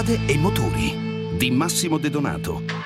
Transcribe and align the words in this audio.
strade 0.00 0.18
e 0.26 0.38
motori 0.38 1.36
di 1.36 1.50
Massimo 1.50 1.98
De 1.98 2.08
Donato. 2.08 2.79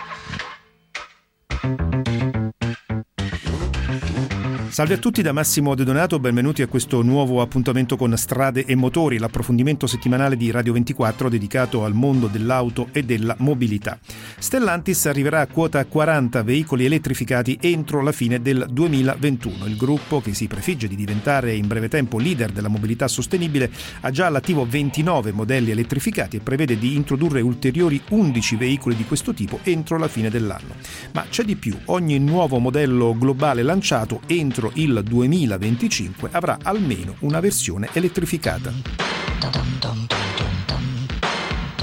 Salve 4.74 4.94
a 4.94 4.98
tutti 4.98 5.22
da 5.22 5.30
Massimo 5.30 5.76
De 5.76 5.84
Donato, 5.84 6.18
benvenuti 6.18 6.60
a 6.60 6.66
questo 6.66 7.00
nuovo 7.02 7.40
appuntamento 7.40 7.96
con 7.96 8.16
Strade 8.16 8.64
e 8.64 8.74
Motori, 8.74 9.18
l'approfondimento 9.18 9.86
settimanale 9.86 10.36
di 10.36 10.50
Radio 10.50 10.72
24 10.72 11.28
dedicato 11.28 11.84
al 11.84 11.94
mondo 11.94 12.26
dell'auto 12.26 12.88
e 12.90 13.04
della 13.04 13.36
mobilità. 13.38 14.00
Stellantis 14.36 15.06
arriverà 15.06 15.42
a 15.42 15.46
quota 15.46 15.84
40 15.84 16.42
veicoli 16.42 16.86
elettrificati 16.86 17.56
entro 17.60 18.02
la 18.02 18.10
fine 18.10 18.42
del 18.42 18.66
2021. 18.68 19.64
Il 19.66 19.76
gruppo, 19.76 20.20
che 20.20 20.34
si 20.34 20.48
prefigge 20.48 20.88
di 20.88 20.96
diventare 20.96 21.54
in 21.54 21.68
breve 21.68 21.86
tempo 21.86 22.18
leader 22.18 22.50
della 22.50 22.66
mobilità 22.66 23.06
sostenibile, 23.06 23.70
ha 24.00 24.10
già 24.10 24.26
all'attivo 24.26 24.66
29 24.68 25.30
modelli 25.30 25.70
elettrificati 25.70 26.38
e 26.38 26.40
prevede 26.40 26.76
di 26.80 26.96
introdurre 26.96 27.42
ulteriori 27.42 28.02
11 28.08 28.56
veicoli 28.56 28.96
di 28.96 29.04
questo 29.04 29.32
tipo 29.34 29.60
entro 29.62 29.98
la 29.98 30.08
fine 30.08 30.30
dell'anno. 30.30 30.74
Ma 31.12 31.24
c'è 31.30 31.44
di 31.44 31.54
più, 31.54 31.78
ogni 31.84 32.18
nuovo 32.18 32.58
modello 32.58 33.16
globale 33.16 33.62
lanciato 33.62 34.20
entro 34.26 34.62
entro 34.64 34.70
il 34.74 35.02
2025 35.02 36.30
avrà 36.32 36.58
almeno 36.62 37.16
una 37.20 37.40
versione 37.40 37.88
elettrificata. 37.92 38.72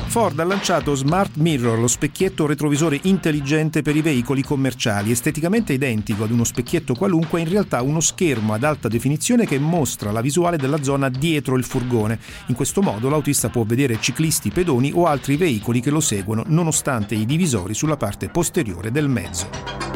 Ford 0.08 0.38
ha 0.40 0.44
lanciato 0.44 0.94
Smart 0.94 1.38
Mirror, 1.38 1.80
lo 1.80 1.88
specchietto 1.88 2.46
retrovisore 2.46 3.00
intelligente 3.04 3.82
per 3.82 3.96
i 3.96 4.02
veicoli 4.02 4.44
commerciali, 4.44 5.10
esteticamente 5.10 5.72
identico 5.72 6.26
ad 6.26 6.32
uno 6.32 6.44
specchietto 6.44 6.96
qualunque, 6.96 7.40
in 7.40 7.48
realtà 7.48 7.82
uno 7.82 8.02
schermo 8.02 8.54
ad 8.54 8.66
alta 8.66 8.90
definizione 8.90 9.46
che 9.46 9.58
mostra 9.58 10.12
la 10.12 10.20
visuale 10.20 10.58
della 10.58 10.84
zona 10.84 11.08
dietro 11.08 11.56
il 11.56 11.64
furgone. 11.64 12.20
In 12.48 12.56
questo 12.56 12.82
modo 12.82 13.08
l'autista 13.08 13.48
può 13.48 13.64
vedere 13.64 14.02
ciclisti, 14.02 14.50
pedoni 14.50 14.92
o 14.94 15.06
altri 15.06 15.38
veicoli 15.38 15.80
che 15.80 15.92
lo 15.92 16.02
seguono, 16.02 16.44
nonostante 16.46 17.16
i 17.16 17.26
divisori 17.26 17.74
sulla 17.74 17.96
parte 17.96 18.28
posteriore 18.28 18.92
del 18.92 19.08
mezzo. 19.08 19.91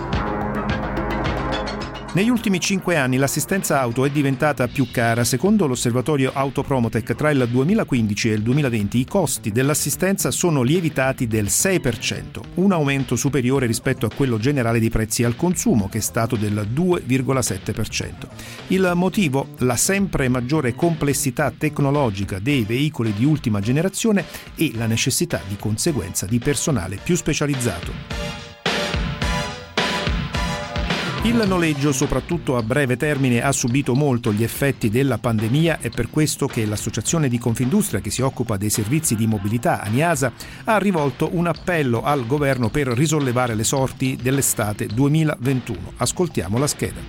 Negli 2.16 2.30
ultimi 2.30 2.62
cinque 2.62 2.96
anni 2.96 3.18
l'assistenza 3.18 3.82
auto 3.82 4.06
è 4.06 4.10
diventata 4.10 4.70
più 4.70 4.90
cara. 4.90 5.26
Secondo 5.26 5.68
l'osservatorio 5.68 6.32
Autopromotech, 6.34 7.14
tra 7.14 7.30
il 7.30 7.46
2015 7.46 8.30
e 8.30 8.34
il 8.36 8.42
2020 8.42 9.00
i 9.00 9.06
costi 9.06 9.52
dell'assistenza 9.52 10.32
sono 10.32 10.62
lievitati 10.62 11.28
del 11.28 11.48
6%, 11.48 12.40
un 12.54 12.72
aumento 12.72 13.18
superiore 13.18 13.66
rispetto 13.66 14.06
a 14.06 14.12
quello 14.16 14.38
generale 14.38 14.80
dei 14.80 14.90
prezzi 14.90 15.26
al 15.26 15.36
consumo, 15.36 15.90
che 15.90 15.98
è 15.98 16.02
stato 16.02 16.38
del 16.38 16.70
2,7%. 16.74 18.12
Il 18.68 18.94
motivo? 18.96 19.48
La 19.58 19.76
sempre 19.76 20.30
maggiore 20.30 20.74
complessità 20.74 21.52
tecnologica 21.52 22.40
dei 22.40 22.64
veicoli 22.64 23.12
di 23.12 23.26
ultima 23.26 23.60
generazione 23.60 24.24
e 24.56 24.72
la 24.76 24.86
necessità 24.86 25.42
di 25.50 25.58
conseguenza 25.58 26.26
di 26.26 26.40
personale 26.40 26.98
più 27.04 27.18
specializzato. 27.18 28.25
Il 31.26 31.44
noleggio, 31.48 31.92
soprattutto 31.92 32.56
a 32.56 32.62
breve 32.62 32.98
termine, 32.98 33.42
ha 33.42 33.52
subito 33.52 33.96
molto 33.96 34.32
gli 34.32 34.44
effetti 34.44 34.92
della 34.92 35.18
pandemia 35.18 35.80
e 35.82 35.90
per 35.90 36.12
questo 36.12 36.46
che 36.46 36.68
l'Associazione 36.68 37.30
di 37.30 37.40
Confindustria 37.40 38.00
che 38.00 38.12
si 38.12 38.22
occupa 38.22 38.58
dei 38.58 38.70
servizi 38.70 39.16
di 39.16 39.26
mobilità, 39.26 39.82
ANIASA, 39.82 40.32
ha 40.66 40.78
rivolto 40.78 41.30
un 41.32 41.48
appello 41.48 42.04
al 42.04 42.28
governo 42.28 42.70
per 42.70 42.90
risollevare 42.90 43.56
le 43.56 43.64
sorti 43.64 44.16
dell'estate 44.22 44.86
2021. 44.86 45.94
Ascoltiamo 45.98 46.60
la 46.60 46.68
scheda. 46.68 47.00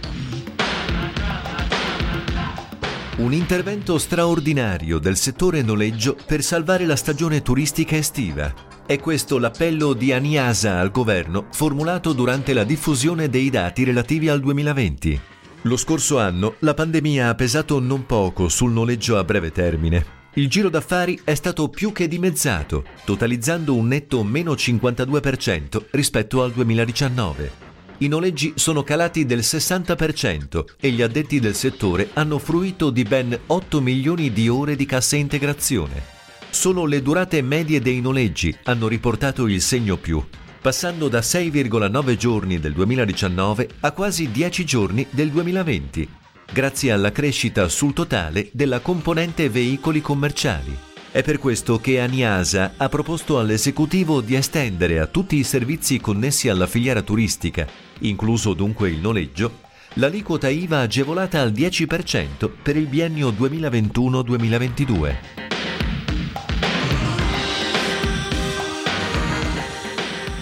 Un 3.18 3.34
intervento 3.34 3.98
straordinario 3.98 4.98
del 4.98 5.18
settore 5.18 5.60
noleggio 5.60 6.16
per 6.24 6.42
salvare 6.42 6.86
la 6.86 6.96
stagione 6.96 7.42
turistica 7.42 7.96
estiva. 7.96 8.75
È 8.86 9.00
questo 9.00 9.40
l'appello 9.40 9.94
di 9.94 10.12
Aniasa 10.12 10.78
al 10.78 10.92
governo 10.92 11.48
formulato 11.50 12.12
durante 12.12 12.52
la 12.52 12.62
diffusione 12.62 13.28
dei 13.28 13.50
dati 13.50 13.82
relativi 13.82 14.28
al 14.28 14.38
2020. 14.38 15.20
Lo 15.62 15.76
scorso 15.76 16.20
anno 16.20 16.54
la 16.60 16.72
pandemia 16.72 17.28
ha 17.28 17.34
pesato 17.34 17.80
non 17.80 18.06
poco 18.06 18.48
sul 18.48 18.70
noleggio 18.70 19.18
a 19.18 19.24
breve 19.24 19.50
termine. 19.50 20.06
Il 20.34 20.48
giro 20.48 20.68
d'affari 20.68 21.18
è 21.24 21.34
stato 21.34 21.68
più 21.68 21.90
che 21.90 22.06
dimezzato, 22.06 22.84
totalizzando 23.04 23.74
un 23.74 23.88
netto 23.88 24.22
meno 24.22 24.52
52% 24.52 25.86
rispetto 25.90 26.44
al 26.44 26.52
2019. 26.52 27.50
I 27.98 28.06
noleggi 28.06 28.52
sono 28.54 28.84
calati 28.84 29.26
del 29.26 29.40
60% 29.40 30.64
e 30.78 30.90
gli 30.90 31.02
addetti 31.02 31.40
del 31.40 31.56
settore 31.56 32.10
hanno 32.12 32.38
fruito 32.38 32.90
di 32.90 33.02
ben 33.02 33.36
8 33.46 33.80
milioni 33.80 34.32
di 34.32 34.48
ore 34.48 34.76
di 34.76 34.86
cassa 34.86 35.16
integrazione. 35.16 36.15
Solo 36.50 36.86
le 36.86 37.02
durate 37.02 37.42
medie 37.42 37.80
dei 37.80 38.00
noleggi 38.00 38.54
hanno 38.64 38.88
riportato 38.88 39.46
il 39.46 39.60
segno 39.60 39.96
più, 39.96 40.24
passando 40.60 41.08
da 41.08 41.20
6,9 41.20 42.16
giorni 42.16 42.58
del 42.58 42.72
2019 42.72 43.68
a 43.80 43.92
quasi 43.92 44.30
10 44.30 44.64
giorni 44.64 45.06
del 45.10 45.30
2020, 45.30 46.08
grazie 46.52 46.92
alla 46.92 47.12
crescita 47.12 47.68
sul 47.68 47.92
totale 47.92 48.48
della 48.52 48.80
componente 48.80 49.48
veicoli 49.48 50.00
commerciali. 50.00 50.76
È 51.12 51.22
per 51.22 51.38
questo 51.38 51.78
che 51.78 52.00
Aniasa 52.00 52.74
ha 52.76 52.88
proposto 52.88 53.38
all'esecutivo 53.38 54.20
di 54.20 54.34
estendere 54.34 54.98
a 54.98 55.06
tutti 55.06 55.36
i 55.36 55.44
servizi 55.44 56.00
connessi 56.00 56.48
alla 56.48 56.66
filiera 56.66 57.00
turistica, 57.00 57.66
incluso 58.00 58.52
dunque 58.52 58.90
il 58.90 58.98
noleggio, 58.98 59.60
l'aliquota 59.94 60.48
IVA 60.48 60.80
agevolata 60.80 61.40
al 61.40 61.52
10% 61.52 62.50
per 62.62 62.76
il 62.76 62.86
biennio 62.86 63.30
2021-2022. 63.30 65.55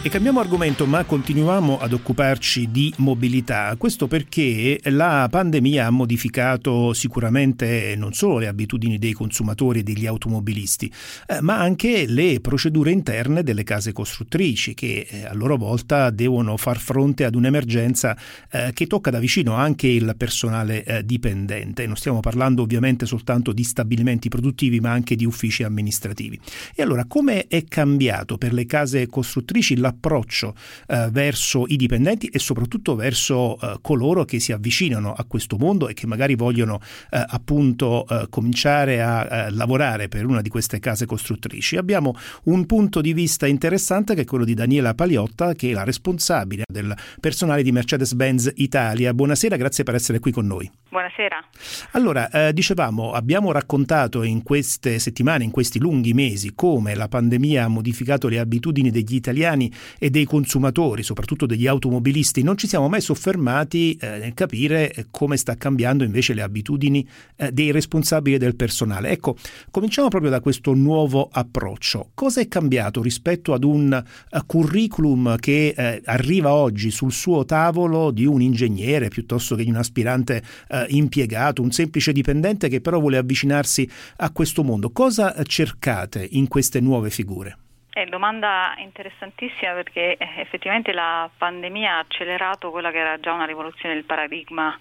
E 0.05 0.11
cambiamo 0.11 0.39
argomento, 0.39 0.85
ma 0.85 1.03
continuiamo 1.05 1.79
ad 1.79 1.95
occuparci 1.95 2.71
di 2.71 2.93
mobilità. 2.99 3.75
Questo 3.79 4.07
perché 4.07 4.79
la 4.91 5.27
pandemia 5.31 5.87
ha 5.87 5.91
modificato 5.91 6.93
sicuramente 6.93 7.95
non 7.97 8.13
solo 8.13 8.37
le 8.37 8.47
abitudini 8.47 8.99
dei 8.99 9.15
consumatori 9.15 9.79
e 9.79 9.83
degli 9.83 10.05
automobilisti, 10.05 10.93
eh, 11.27 11.41
ma 11.41 11.59
anche 11.59 12.05
le 12.07 12.41
procedure 12.43 12.91
interne 12.91 13.43
delle 13.43 13.63
case 13.63 13.93
costruttrici 13.93 14.75
che 14.75 15.07
eh, 15.09 15.25
a 15.25 15.33
loro 15.33 15.57
volta 15.57 16.11
devono 16.11 16.59
far 16.59 16.79
fronte 16.79 17.25
ad 17.25 17.35
un'emergenza 17.35 18.15
eh, 18.51 18.73
che 18.75 18.87
tocca 18.87 19.09
da 19.09 19.19
vicino 19.19 19.55
anche 19.55 19.87
il 19.87 20.13
personale 20.19 20.85
eh, 20.85 21.03
dipendente. 21.03 21.87
Non 21.87 21.97
stiamo 21.97 22.21
parlando 22.21 22.61
ovviamente 22.61 23.07
soltanto 23.07 23.55
di 23.55 23.65
stabilimenti 23.65 24.29
produttivi, 24.29 24.81
ma 24.81 24.91
anche 24.91 25.17
di 25.17 25.25
uffici 25.25 25.63
amministrativi. 25.63 26.39
E 26.75 26.83
allora 26.83 27.07
come 27.07 27.47
è 27.47 27.65
cambiato 27.65 28.37
per 28.37 28.53
le 28.53 28.67
case 28.67 29.07
costruttrici 29.07 29.79
la 29.79 29.93
l'approccio 29.95 30.55
eh, 30.89 31.09
verso 31.11 31.65
i 31.69 31.77
dipendenti 31.77 32.27
e 32.27 32.39
soprattutto 32.39 32.95
verso 32.97 33.59
eh, 33.61 33.79
coloro 33.81 34.25
che 34.25 34.41
si 34.41 34.53
avvicinano 34.53 35.13
a 35.13 35.25
questo 35.25 35.57
mondo 35.57 35.89
e 35.89 35.95
che 35.95 36.07
magari 36.07 36.35
vogliono 36.35 36.81
eh, 37.11 37.25
appunto 37.27 38.07
eh, 38.09 38.27
cominciare 38.29 39.01
a 39.01 39.47
eh, 39.47 39.51
lavorare 39.51 40.09
per 40.09 40.27
una 40.27 40.43
di 40.43 40.49
queste 40.49 40.81
case 40.81 41.07
costruttrici. 41.07 41.77
Abbiamo 41.77 42.15
un 42.45 42.67
punto 42.67 43.01
di 43.01 43.13
vista 43.13 43.47
interessante 43.47 44.15
che 44.15 44.23
è 44.23 44.25
quello 44.25 44.45
di 44.45 44.55
Daniela 44.55 44.95
Paliotta, 44.95 45.55
che 45.55 45.71
è 45.71 45.73
la 45.73 45.85
responsabile 45.85 46.65
del 46.67 46.95
personale 47.21 47.63
di 47.63 47.73
Mercedes-Benz 47.73 48.53
Italia. 48.57 49.15
Buonasera, 49.15 49.57
grazie 49.57 49.85
per 49.85 49.95
essere 49.95 50.19
qui 50.19 50.33
con 50.33 50.47
noi. 50.47 50.71
Buonasera. 50.91 51.45
Allora, 51.93 52.31
eh, 52.31 52.53
dicevamo, 52.53 53.13
abbiamo 53.13 53.53
raccontato 53.53 54.23
in 54.23 54.43
queste 54.43 54.99
settimane, 54.99 55.45
in 55.45 55.51
questi 55.51 55.79
lunghi 55.79 56.13
mesi, 56.13 56.53
come 56.55 56.95
la 56.95 57.09
pandemia 57.09 57.65
ha 57.65 57.69
modificato 57.69 58.29
le 58.29 58.39
abitudini 58.39 58.91
degli 58.91 59.15
italiani 59.15 59.71
e 59.99 60.11
dei 60.11 60.25
consumatori, 60.25 61.03
soprattutto 61.03 61.47
degli 61.47 61.67
automobilisti, 61.67 62.43
non 62.43 62.57
ci 62.57 62.67
siamo 62.67 62.89
mai 62.89 63.01
soffermati 63.01 63.97
eh, 64.01 64.19
nel 64.19 64.35
capire 64.35 64.93
eh, 64.93 65.07
come 65.11 65.37
sta 65.37 65.55
cambiando 65.57 66.05
invece 66.05 66.35
le 66.35 66.43
abitudini 66.43 67.07
eh, 67.37 67.53
dei 67.53 67.71
responsabili 67.71 68.39
del 68.39 68.57
personale. 68.57 69.11
Ecco, 69.11 69.37
cominciamo 69.71 70.09
proprio 70.09 70.31
da 70.31 70.41
questo 70.41 70.75
nuovo 70.75 71.29
approccio. 71.31 72.11
Cosa 72.15 72.41
è 72.41 72.49
cambiato 72.49 73.03
rispetto 73.03 73.53
ad 73.53 73.65
un 73.65 74.03
uh, 74.31 74.39
curriculum 74.47 75.37
che 75.37 75.75
eh, 75.77 76.03
arriva 76.05 76.53
oggi 76.53 76.91
sul 76.91 77.13
suo 77.13 77.45
tavolo 77.45 78.11
di 78.11 78.25
un 78.25 78.41
ingegnere 78.41 79.09
piuttosto 79.09 79.57
che 79.57 79.65
di 79.65 79.71
un 79.71 79.77
aspirante 79.77 80.43
uh, 80.69 80.85
impiegato, 80.89 81.63
un 81.63 81.71
semplice 81.71 82.13
dipendente 82.13 82.69
che 82.69 82.81
però 82.81 83.01
vuole 83.01 83.17
avvicinarsi 83.17 83.89
a 84.17 84.31
questo 84.31 84.63
mondo? 84.63 84.91
Cosa 84.91 85.35
cercate 85.45 86.27
in 86.31 86.49
queste 86.49 86.81
nuove 86.81 87.11
figure? 87.11 87.64
È 87.95 88.05
domanda 88.07 88.75
interessantissima 88.79 89.73
perché 89.73 90.17
eh, 90.17 90.41
effettivamente 90.41 90.93
la 90.93 91.31
pandemia 91.39 91.95
ha 91.95 91.99
accelerato 92.01 92.73
quella 92.73 92.91
che 92.91 92.99
era 92.99 93.21
già 93.21 93.33
una 93.33 93.45
rivoluzione 93.45 93.95
del 93.95 94.03
paradigma 94.03 94.77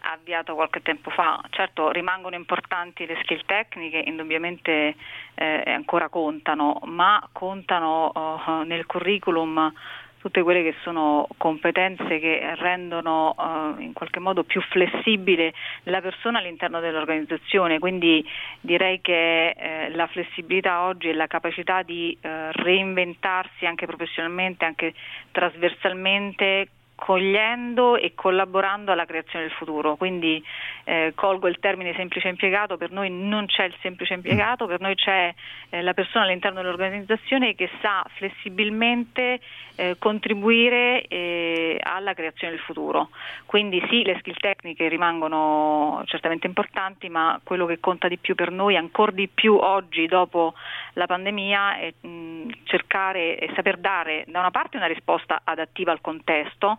avviato 0.00 0.56
qualche 0.56 0.82
tempo 0.82 1.10
fa. 1.10 1.40
Certo 1.50 1.92
rimangono 1.92 2.34
importanti 2.34 3.06
le 3.06 3.20
skill 3.22 3.44
tecniche, 3.46 4.02
indubbiamente 4.04 4.96
eh, 5.34 5.62
ancora 5.64 6.08
contano, 6.08 6.80
ma 6.86 7.24
contano 7.30 8.10
oh, 8.12 8.64
nel 8.64 8.84
curriculum 8.84 9.72
tutte 10.20 10.42
quelle 10.42 10.62
che 10.62 10.74
sono 10.82 11.26
competenze 11.38 12.18
che 12.18 12.54
rendono 12.56 13.34
uh, 13.36 13.80
in 13.80 13.94
qualche 13.94 14.20
modo 14.20 14.44
più 14.44 14.60
flessibile 14.60 15.54
la 15.84 16.02
persona 16.02 16.38
all'interno 16.38 16.78
dell'organizzazione, 16.78 17.78
quindi 17.78 18.24
direi 18.60 19.00
che 19.00 19.48
eh, 19.50 19.90
la 19.94 20.06
flessibilità 20.08 20.82
oggi 20.82 21.08
è 21.08 21.12
la 21.14 21.26
capacità 21.26 21.82
di 21.82 22.16
eh, 22.20 22.52
reinventarsi 22.52 23.64
anche 23.64 23.86
professionalmente, 23.86 24.66
anche 24.66 24.92
trasversalmente 25.32 26.68
cogliendo 27.00 27.96
e 27.96 28.12
collaborando 28.14 28.92
alla 28.92 29.06
creazione 29.06 29.46
del 29.46 29.54
futuro. 29.54 29.96
Quindi 29.96 30.44
eh, 30.84 31.12
colgo 31.14 31.48
il 31.48 31.58
termine 31.58 31.94
semplice 31.94 32.28
impiegato, 32.28 32.76
per 32.76 32.90
noi 32.90 33.10
non 33.10 33.46
c'è 33.46 33.64
il 33.64 33.74
semplice 33.80 34.12
impiegato, 34.12 34.66
per 34.66 34.80
noi 34.80 34.94
c'è 34.94 35.34
eh, 35.70 35.80
la 35.80 35.94
persona 35.94 36.24
all'interno 36.24 36.60
dell'organizzazione 36.60 37.54
che 37.54 37.70
sa 37.80 38.04
flessibilmente 38.16 39.40
eh, 39.76 39.96
contribuire 39.98 41.06
eh, 41.06 41.80
alla 41.82 42.12
creazione 42.12 42.52
del 42.52 42.62
futuro. 42.62 43.08
Quindi 43.46 43.82
sì, 43.88 44.04
le 44.04 44.18
skill 44.18 44.36
tecniche 44.38 44.86
rimangono 44.88 46.02
certamente 46.04 46.46
importanti, 46.46 47.08
ma 47.08 47.40
quello 47.42 47.64
che 47.64 47.80
conta 47.80 48.08
di 48.08 48.18
più 48.18 48.34
per 48.34 48.50
noi, 48.50 48.76
ancora 48.76 49.10
di 49.10 49.26
più 49.26 49.54
oggi 49.56 50.06
dopo 50.06 50.52
la 50.94 51.06
pandemia, 51.06 51.78
è 51.78 51.94
mh, 51.98 52.48
cercare 52.64 53.38
e 53.38 53.50
saper 53.54 53.78
dare 53.78 54.24
da 54.26 54.40
una 54.40 54.50
parte 54.50 54.76
una 54.76 54.86
risposta 54.86 55.40
adattiva 55.44 55.92
al 55.92 56.02
contesto, 56.02 56.78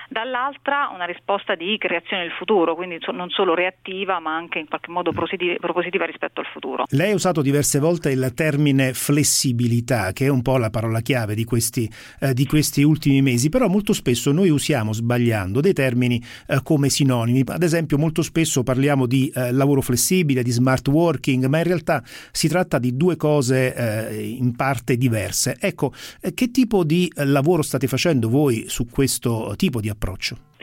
dall'altra 0.11 0.91
una 0.93 1.05
risposta 1.05 1.55
di 1.55 1.77
creazione 1.77 2.23
del 2.23 2.33
futuro, 2.33 2.75
quindi 2.75 2.97
non 3.13 3.29
solo 3.29 3.53
reattiva 3.53 4.19
ma 4.19 4.35
anche 4.35 4.59
in 4.59 4.67
qualche 4.67 4.91
modo 4.91 5.13
propositiva 5.13 6.05
rispetto 6.05 6.41
al 6.41 6.47
futuro. 6.51 6.83
Lei 6.89 7.11
ha 7.11 7.15
usato 7.15 7.41
diverse 7.41 7.79
volte 7.79 8.11
il 8.11 8.33
termine 8.35 8.93
flessibilità, 8.93 10.11
che 10.11 10.25
è 10.25 10.27
un 10.27 10.41
po' 10.41 10.57
la 10.57 10.69
parola 10.69 10.99
chiave 10.99 11.33
di 11.33 11.45
questi, 11.45 11.89
eh, 12.19 12.33
di 12.33 12.45
questi 12.45 12.83
ultimi 12.83 13.21
mesi, 13.21 13.47
però 13.47 13.69
molto 13.69 13.93
spesso 13.93 14.33
noi 14.33 14.49
usiamo 14.49 14.91
sbagliando 14.91 15.61
dei 15.61 15.71
termini 15.71 16.21
eh, 16.47 16.59
come 16.61 16.89
sinonimi, 16.89 17.43
ad 17.47 17.63
esempio 17.63 17.97
molto 17.97 18.21
spesso 18.21 18.63
parliamo 18.63 19.05
di 19.05 19.31
eh, 19.33 19.53
lavoro 19.53 19.79
flessibile, 19.79 20.43
di 20.43 20.51
smart 20.51 20.89
working, 20.89 21.45
ma 21.45 21.59
in 21.59 21.63
realtà 21.63 22.03
si 22.31 22.49
tratta 22.49 22.79
di 22.79 22.97
due 22.97 23.15
cose 23.15 23.73
eh, 24.09 24.27
in 24.27 24.57
parte 24.57 24.97
diverse. 24.97 25.55
Ecco, 25.57 25.93
eh, 26.19 26.33
che 26.33 26.51
tipo 26.51 26.83
di 26.83 27.09
eh, 27.15 27.23
lavoro 27.23 27.61
state 27.61 27.87
facendo 27.87 28.27
voi 28.27 28.65
su 28.67 28.87
questo 28.87 29.53
tipo 29.55 29.79
di 29.79 29.87
approccio? 29.87 29.99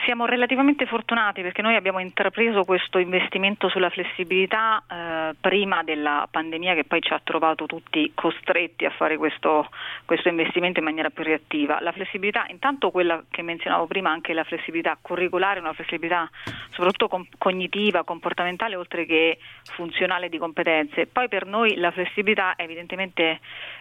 Siamo 0.04 0.26
relativamente 0.26 0.86
fortunati 0.86 1.42
perché 1.42 1.62
noi 1.62 1.76
abbiamo 1.76 2.00
intrapreso 2.00 2.64
questo 2.64 2.98
investimento 2.98 3.68
sulla 3.68 3.90
flessibilità 3.90 4.82
eh, 4.90 5.34
prima 5.38 5.84
della 5.84 6.26
pandemia 6.28 6.74
che 6.74 6.84
poi 6.84 7.00
ci 7.00 7.12
ha 7.12 7.20
trovato 7.22 7.66
tutti 7.66 8.10
costretti 8.14 8.84
a 8.84 8.90
fare 8.90 9.16
questo, 9.16 9.68
questo, 10.06 10.28
investimento 10.28 10.78
in 10.80 10.86
maniera 10.86 11.10
più 11.10 11.22
reattiva. 11.22 11.78
La 11.80 11.92
flessibilità, 11.92 12.46
intanto 12.48 12.90
quella 12.90 13.22
che 13.30 13.42
menzionavo 13.42 13.86
prima, 13.86 14.10
anche 14.10 14.32
la 14.32 14.44
flessibilità 14.44 14.96
curricolare, 15.00 15.60
una 15.60 15.74
flessibilità 15.74 16.28
soprattutto 16.70 17.06
com- 17.08 17.26
cognitiva, 17.36 18.02
comportamentale, 18.02 18.74
oltre 18.74 19.04
che 19.04 19.38
funzionale 19.64 20.28
di 20.28 20.38
competenze. 20.38 21.06
Poi 21.06 21.28
per 21.28 21.46
noi 21.46 21.76
la 21.76 21.90
flessibilità 21.90 22.56
è 22.56 22.62
evidentemente 22.62 23.40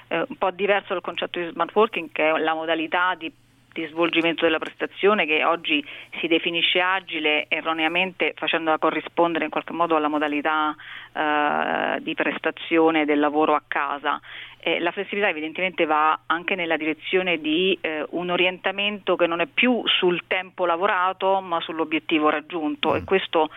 eh, 0.09 0.25
un 0.27 0.36
po' 0.38 0.51
diverso 0.51 0.94
dal 0.94 1.01
concetto 1.01 1.39
di 1.39 1.50
smart 1.51 1.74
working, 1.74 2.09
che 2.12 2.30
è 2.30 2.38
la 2.38 2.54
modalità 2.54 3.15
di 3.18 3.31
di 3.77 3.88
svolgimento 3.91 4.44
della 4.44 4.57
prestazione 4.57 5.27
che 5.27 5.44
oggi 5.44 5.85
si 6.19 6.25
definisce 6.25 6.79
agile 6.81 7.45
erroneamente 7.47 8.33
facendola 8.35 8.79
corrispondere 8.79 9.45
in 9.45 9.51
qualche 9.51 9.74
modo 9.74 9.95
alla 9.95 10.07
modalità 10.07 10.75
eh, 11.13 12.01
di 12.01 12.15
prestazione 12.15 13.06
del 13.06 13.19
lavoro 13.19 13.53
a 13.53 13.62
casa. 13.68 14.19
Eh, 14.67 14.81
la 14.81 14.91
flessibilità 14.91 15.29
evidentemente 15.29 15.85
va 15.85 16.19
anche 16.25 16.53
nella 16.55 16.75
direzione 16.75 17.39
di 17.39 17.77
eh, 17.79 18.05
un 18.09 18.29
orientamento 18.29 19.15
che 19.15 19.25
non 19.25 19.39
è 19.39 19.45
più 19.45 19.81
sul 19.85 20.23
tempo 20.27 20.65
lavorato 20.65 21.39
ma 21.39 21.61
sull'obiettivo 21.61 22.27
raggiunto 22.27 22.93
e 22.93 22.99
mm. 22.99 23.05
questo 23.05 23.49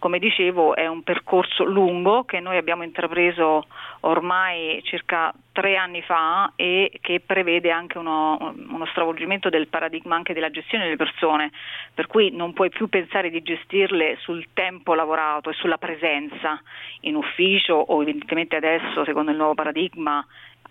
come 0.00 0.18
dicevo 0.18 0.74
è 0.74 0.88
un 0.88 1.02
percorso 1.02 1.62
lungo 1.64 2.24
che 2.24 2.40
noi 2.40 2.56
abbiamo 2.56 2.82
intrapreso 2.82 3.66
ormai 4.00 4.80
circa 4.82 5.32
tre 5.52 5.76
anni 5.76 6.02
fa 6.02 6.52
e 6.54 6.98
che 7.00 7.20
prevede 7.24 7.70
anche 7.70 7.98
uno, 7.98 8.54
uno, 8.68 8.86
stravolgimento 8.86 9.48
del 9.48 9.68
paradigma 9.68 10.16
anche 10.16 10.34
della 10.34 10.50
gestione 10.50 10.84
delle 10.84 10.96
persone, 10.96 11.50
per 11.94 12.06
cui 12.06 12.30
non 12.30 12.52
puoi 12.52 12.68
più 12.68 12.88
pensare 12.88 13.30
di 13.30 13.42
gestirle 13.42 14.16
sul 14.20 14.48
tempo 14.52 14.94
lavorato 14.94 15.48
e 15.48 15.54
sulla 15.54 15.78
presenza 15.78 16.60
in 17.00 17.14
ufficio 17.14 17.74
o 17.74 18.02
evidentemente 18.02 18.56
adesso 18.56 19.04
secondo 19.04 19.30
il 19.30 19.36
nuovo 19.38 19.54
paradigma 19.54 20.24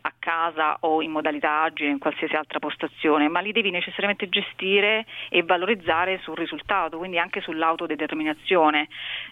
a 0.05 0.13
casa 0.19 0.77
o 0.81 1.01
in 1.01 1.09
modalità 1.09 1.63
agile 1.63 1.89
in 1.89 1.97
qualsiasi 1.97 2.35
altra 2.35 2.59
postazione, 2.59 3.27
ma 3.27 3.39
li 3.39 3.51
devi 3.51 3.71
necessariamente 3.71 4.29
gestire 4.29 5.05
e 5.29 5.41
valorizzare 5.41 6.19
sul 6.19 6.35
risultato, 6.35 6.99
quindi 6.99 7.17
anche 7.17 7.41
sull'autodeterminazione. 7.41 8.87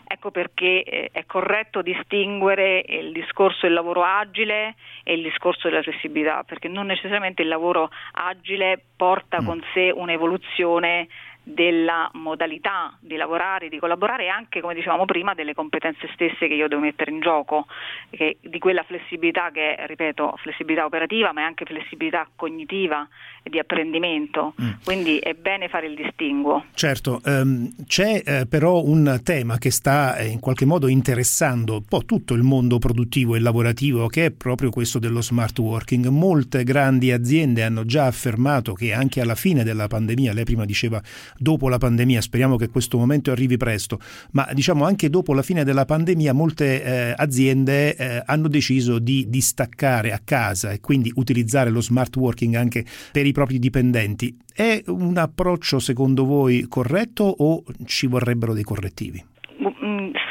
Ecco 0.07 0.31
perché 0.31 0.83
eh, 0.83 1.09
è 1.11 1.25
corretto 1.25 1.83
distinguere 1.83 2.83
il 2.87 3.11
discorso 3.11 3.67
del 3.67 3.73
lavoro 3.73 4.03
agile 4.03 4.75
e 5.03 5.13
il 5.13 5.21
discorso 5.21 5.69
della 5.69 5.83
flessibilità, 5.83 6.43
perché 6.43 6.67
non 6.67 6.87
necessariamente 6.87 7.43
il 7.43 7.49
lavoro 7.49 7.91
agile 8.13 8.81
porta 8.97 9.41
mm. 9.41 9.45
con 9.45 9.63
sé 9.73 9.91
un'evoluzione 9.93 11.07
della 11.43 12.09
modalità 12.13 12.97
di 12.99 13.17
lavorare, 13.17 13.67
di 13.67 13.77
collaborare 13.77 14.25
e 14.25 14.27
anche, 14.29 14.61
come 14.61 14.73
dicevamo 14.73 15.05
prima, 15.05 15.33
delle 15.33 15.53
competenze 15.53 16.09
stesse 16.13 16.47
che 16.47 16.53
io 16.53 16.67
devo 16.67 16.81
mettere 16.81 17.11
in 17.11 17.19
gioco, 17.19 17.67
che, 18.09 18.37
di 18.41 18.59
quella 18.59 18.83
flessibilità 18.83 19.51
che 19.51 19.75
è, 19.75 19.85
ripeto, 19.85 20.35
flessibilità 20.41 20.85
operativa, 20.85 21.33
ma 21.33 21.41
è 21.41 21.43
anche 21.43 21.65
flessibilità 21.65 22.27
cognitiva 22.35 23.07
e 23.43 23.49
di 23.49 23.59
apprendimento. 23.59 24.53
Mm. 24.61 24.69
Quindi 24.83 25.17
è 25.19 25.33
bene 25.33 25.67
fare 25.67 25.87
il 25.87 25.95
distinguo. 25.95 26.65
Certo, 26.73 27.21
ehm, 27.25 27.85
c'è 27.85 28.21
eh, 28.25 28.47
però 28.47 28.81
un 28.81 29.19
tema 29.23 29.57
che 29.57 29.69
sta 29.69 30.15
eh, 30.15 30.27
in 30.27 30.39
qualche 30.39 30.65
modo 30.65 30.87
interessando 30.87 31.73
un 31.75 31.85
po' 31.85 32.05
tutto 32.05 32.33
il 32.33 32.43
mondo 32.43 32.79
produttivo 32.79 33.35
e 33.35 33.39
lavorativo, 33.39 34.07
che 34.07 34.25
è 34.27 34.31
proprio 34.31 34.69
questo 34.69 34.97
dello 34.97 35.21
smart 35.21 35.59
working. 35.59 36.07
Molte 36.07 36.63
grandi 36.63 37.11
aziende 37.11 37.63
hanno 37.63 37.85
già 37.85 38.05
affermato 38.05 38.73
che 38.73 38.93
anche 38.93 39.19
alla 39.19 39.35
fine 39.35 39.63
della 39.63 39.87
pandemia, 39.87 40.31
lei 40.31 40.45
prima 40.45 40.63
diceva 40.63 41.01
dopo 41.37 41.69
la 41.69 41.77
pandemia, 41.77 42.21
speriamo 42.21 42.55
che 42.55 42.69
questo 42.69 42.97
momento 42.97 43.31
arrivi 43.31 43.57
presto, 43.57 43.99
ma 44.31 44.47
diciamo 44.53 44.85
anche 44.85 45.09
dopo 45.09 45.33
la 45.33 45.41
fine 45.41 45.63
della 45.63 45.85
pandemia 45.85 46.33
molte 46.33 46.83
eh, 46.83 47.13
aziende 47.15 47.95
eh, 47.95 48.23
hanno 48.25 48.47
deciso 48.47 48.99
di 48.99 49.25
distaccare 49.29 50.11
a 50.11 50.21
casa 50.23 50.71
e 50.71 50.79
quindi 50.79 51.11
utilizzare 51.15 51.69
lo 51.69 51.81
smart 51.81 52.15
working 52.15 52.55
anche 52.55 52.85
per 53.11 53.25
i 53.25 53.31
propri 53.31 53.59
dipendenti. 53.59 54.37
È 54.53 54.83
un 54.87 55.17
approccio 55.17 55.79
secondo 55.79 56.25
voi 56.25 56.65
corretto 56.67 57.23
o 57.23 57.63
ci 57.85 58.07
vorrebbero 58.07 58.53
dei 58.53 58.63
correttivi? 58.63 59.31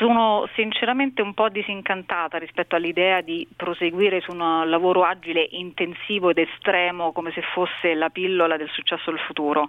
Sono 0.03 0.49
sinceramente 0.57 1.23
un 1.23 1.33
po' 1.33 1.49
disincantata 1.49 2.37
rispetto 2.37 2.75
all'idea 2.75 3.21
di 3.21 3.47
proseguire 3.55 4.21
su 4.21 4.33
un 4.33 4.69
lavoro 4.69 5.05
agile, 5.05 5.47
intensivo 5.53 6.31
ed 6.31 6.39
estremo 6.39 7.13
come 7.13 7.31
se 7.31 7.41
fosse 7.55 7.95
la 7.95 8.11
pillola 8.11 8.57
del 8.57 8.69
successo 8.71 9.13
del 9.13 9.21
futuro. 9.21 9.69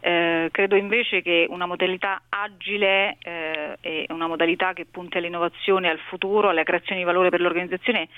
Eh, 0.00 0.48
credo 0.52 0.76
invece 0.76 1.20
che 1.20 1.44
una 1.50 1.66
modalità 1.66 2.22
agile 2.30 3.18
eh, 3.22 3.76
e 3.82 4.06
una 4.08 4.26
modalità 4.26 4.72
che 4.72 4.86
punti 4.86 5.18
all'innovazione, 5.18 5.90
al 5.90 5.98
futuro, 5.98 6.48
alla 6.48 6.62
creazione 6.62 7.02
di 7.02 7.06
valore 7.06 7.28
per 7.28 7.42
l'organizzazione 7.42 8.08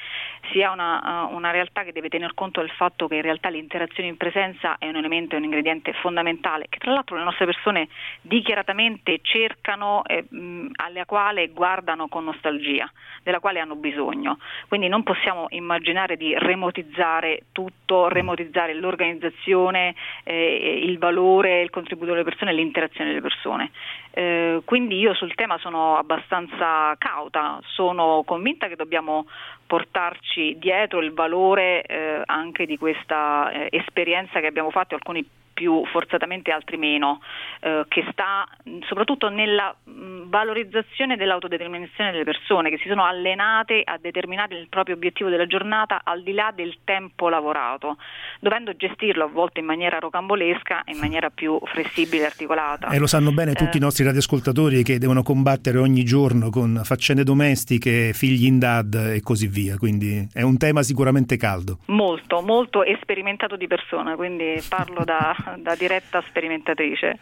sia 0.52 0.70
una, 0.70 1.26
uh, 1.28 1.34
una 1.34 1.50
realtà 1.50 1.82
che 1.82 1.90
deve 1.90 2.08
tener 2.08 2.32
conto 2.34 2.60
del 2.60 2.70
fatto 2.70 3.08
che 3.08 3.16
in 3.16 3.22
realtà 3.22 3.48
l'interazione 3.48 4.08
in 4.08 4.16
presenza 4.16 4.76
è 4.78 4.86
un 4.86 4.94
elemento, 4.94 5.34
è 5.34 5.38
un 5.38 5.44
ingrediente 5.44 5.92
fondamentale 5.94 6.66
che 6.68 6.78
tra 6.78 6.92
l'altro 6.92 7.16
le 7.16 7.24
nostre 7.24 7.46
persone 7.46 7.88
dichiaratamente 8.20 9.18
cercano 9.22 10.04
e 10.04 10.26
mh, 10.28 10.68
alla 10.76 11.04
quale 11.06 11.50
guardano 11.56 12.06
con 12.08 12.24
nostalgia, 12.24 12.88
della 13.22 13.40
quale 13.40 13.60
hanno 13.60 13.76
bisogno. 13.76 14.38
Quindi 14.68 14.88
non 14.88 15.02
possiamo 15.02 15.46
immaginare 15.48 16.18
di 16.18 16.36
remotizzare 16.36 17.44
tutto, 17.52 18.08
remotizzare 18.08 18.74
l'organizzazione, 18.74 19.94
eh, 20.22 20.80
il 20.84 20.98
valore, 20.98 21.62
il 21.62 21.70
contributo 21.70 22.10
delle 22.12 22.24
persone 22.24 22.52
l'interazione 22.52 23.08
delle 23.08 23.22
persone. 23.22 23.70
Eh, 24.10 24.60
quindi 24.66 24.98
io 24.98 25.14
sul 25.14 25.34
tema 25.34 25.56
sono 25.58 25.96
abbastanza 25.96 26.94
cauta, 26.98 27.58
sono 27.64 28.22
convinta 28.26 28.68
che 28.68 28.76
dobbiamo 28.76 29.26
portarci 29.66 30.56
dietro 30.58 31.00
il 31.00 31.12
valore 31.12 31.82
eh, 31.82 32.22
anche 32.26 32.66
di 32.66 32.76
questa 32.76 33.50
eh, 33.50 33.68
esperienza 33.70 34.40
che 34.40 34.46
abbiamo 34.46 34.70
fatto, 34.70 34.94
alcuni 34.94 35.26
più 35.56 35.82
forzatamente 35.86 36.50
altri 36.50 36.76
meno, 36.76 37.22
eh, 37.60 37.86
che 37.88 38.04
sta 38.12 38.46
soprattutto 38.86 39.30
nella 39.30 39.74
mh, 39.82 40.28
valorizzazione 40.28 41.16
dell'autodeterminazione 41.16 42.10
delle 42.10 42.24
persone 42.24 42.68
che 42.68 42.76
si 42.76 42.88
sono 42.88 43.04
allenate 43.04 43.80
a 43.82 43.96
determinare 43.98 44.58
il 44.58 44.68
proprio 44.68 44.96
obiettivo 44.96 45.30
della 45.30 45.46
giornata 45.46 46.02
al 46.04 46.22
di 46.22 46.32
là 46.32 46.52
del 46.54 46.76
tempo 46.84 47.30
lavorato, 47.30 47.96
dovendo 48.38 48.76
gestirlo 48.76 49.24
a 49.24 49.28
volte 49.28 49.60
in 49.60 49.66
maniera 49.66 49.98
rocambolesca 49.98 50.84
e 50.84 50.92
in 50.92 50.98
maniera 50.98 51.30
più 51.30 51.58
flessibile 51.64 52.24
e 52.24 52.26
articolata. 52.26 52.88
E 52.88 52.98
lo 52.98 53.06
sanno 53.06 53.32
bene 53.32 53.54
tutti 53.54 53.76
eh, 53.76 53.78
i 53.78 53.82
nostri 53.82 54.04
radioascoltatori 54.04 54.82
che 54.82 54.98
devono 54.98 55.22
combattere 55.22 55.78
ogni 55.78 56.04
giorno 56.04 56.50
con 56.50 56.82
faccende 56.84 57.24
domestiche, 57.24 58.12
figli 58.12 58.44
in 58.44 58.58
dad 58.58 58.94
e 59.14 59.22
così 59.22 59.46
via, 59.46 59.78
quindi 59.78 60.28
è 60.34 60.42
un 60.42 60.58
tema 60.58 60.82
sicuramente 60.82 61.38
caldo. 61.38 61.78
Molto, 61.86 62.42
molto 62.42 62.84
esperimentato 62.84 63.56
di 63.56 63.66
persona, 63.66 64.16
quindi 64.16 64.62
parlo 64.68 65.02
da 65.02 65.34
da, 65.58 65.74
diretta 65.74 66.22
sperimentatrice 66.26 67.18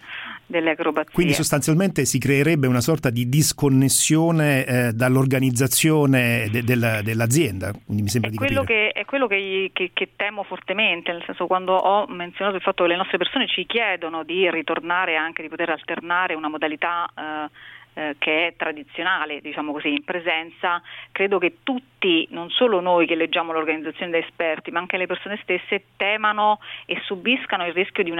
delle 0.46 0.70
acrobazie. 0.70 1.12
Quindi 1.12 1.32
sostanzialmente 1.32 2.04
si 2.04 2.18
creerebbe 2.18 2.66
una 2.66 2.80
sorta 2.80 3.10
di 3.10 3.28
disconnessione 3.28 4.64
eh, 4.64 4.92
dall'organizzazione 4.92 6.48
de, 6.50 6.62
de, 6.62 7.02
dell'azienda. 7.02 7.72
Quindi 7.72 8.02
mi 8.02 8.08
sembra 8.08 8.30
è 8.30 8.32
di 8.32 8.38
quello, 8.38 8.64
che, 8.64 8.90
è 8.90 9.04
quello 9.04 9.26
che, 9.26 9.70
che, 9.72 9.90
che, 9.92 10.10
temo 10.16 10.42
fortemente, 10.42 11.12
nel 11.12 11.22
senso 11.24 11.46
quando 11.46 11.74
ho 11.74 12.06
menzionato 12.06 12.56
il 12.56 12.62
fatto 12.62 12.82
che 12.84 12.90
le 12.90 12.96
nostre 12.96 13.18
persone 13.18 13.46
ci 13.46 13.66
chiedono 13.66 14.22
di 14.24 14.50
ritornare 14.50 15.16
anche, 15.16 15.42
di 15.42 15.48
poter 15.48 15.70
alternare 15.70 16.34
una 16.34 16.48
modalità 16.48 17.06
eh, 17.16 17.50
eh, 17.94 18.16
che 18.18 18.48
è 18.48 18.54
tradizionale, 18.56 19.40
diciamo 19.40 19.72
così, 19.72 19.88
in 19.88 20.04
presenza, 20.04 20.82
credo 21.12 21.38
che 21.38 21.58
tutti, 21.62 22.26
non 22.30 22.50
solo 22.50 22.80
noi 22.80 23.06
che 23.06 23.14
leggiamo 23.14 23.52
l'organizzazione 23.52 24.10
da 24.10 24.18
esperti, 24.18 24.70
ma 24.70 24.80
anche 24.80 24.96
le 24.96 25.06
persone 25.06 25.38
stesse 25.42 25.84
temano 25.96 26.58
e 26.86 27.00
subiscano 27.04 27.66
il 27.66 27.72
rischio 27.72 28.02
di, 28.02 28.12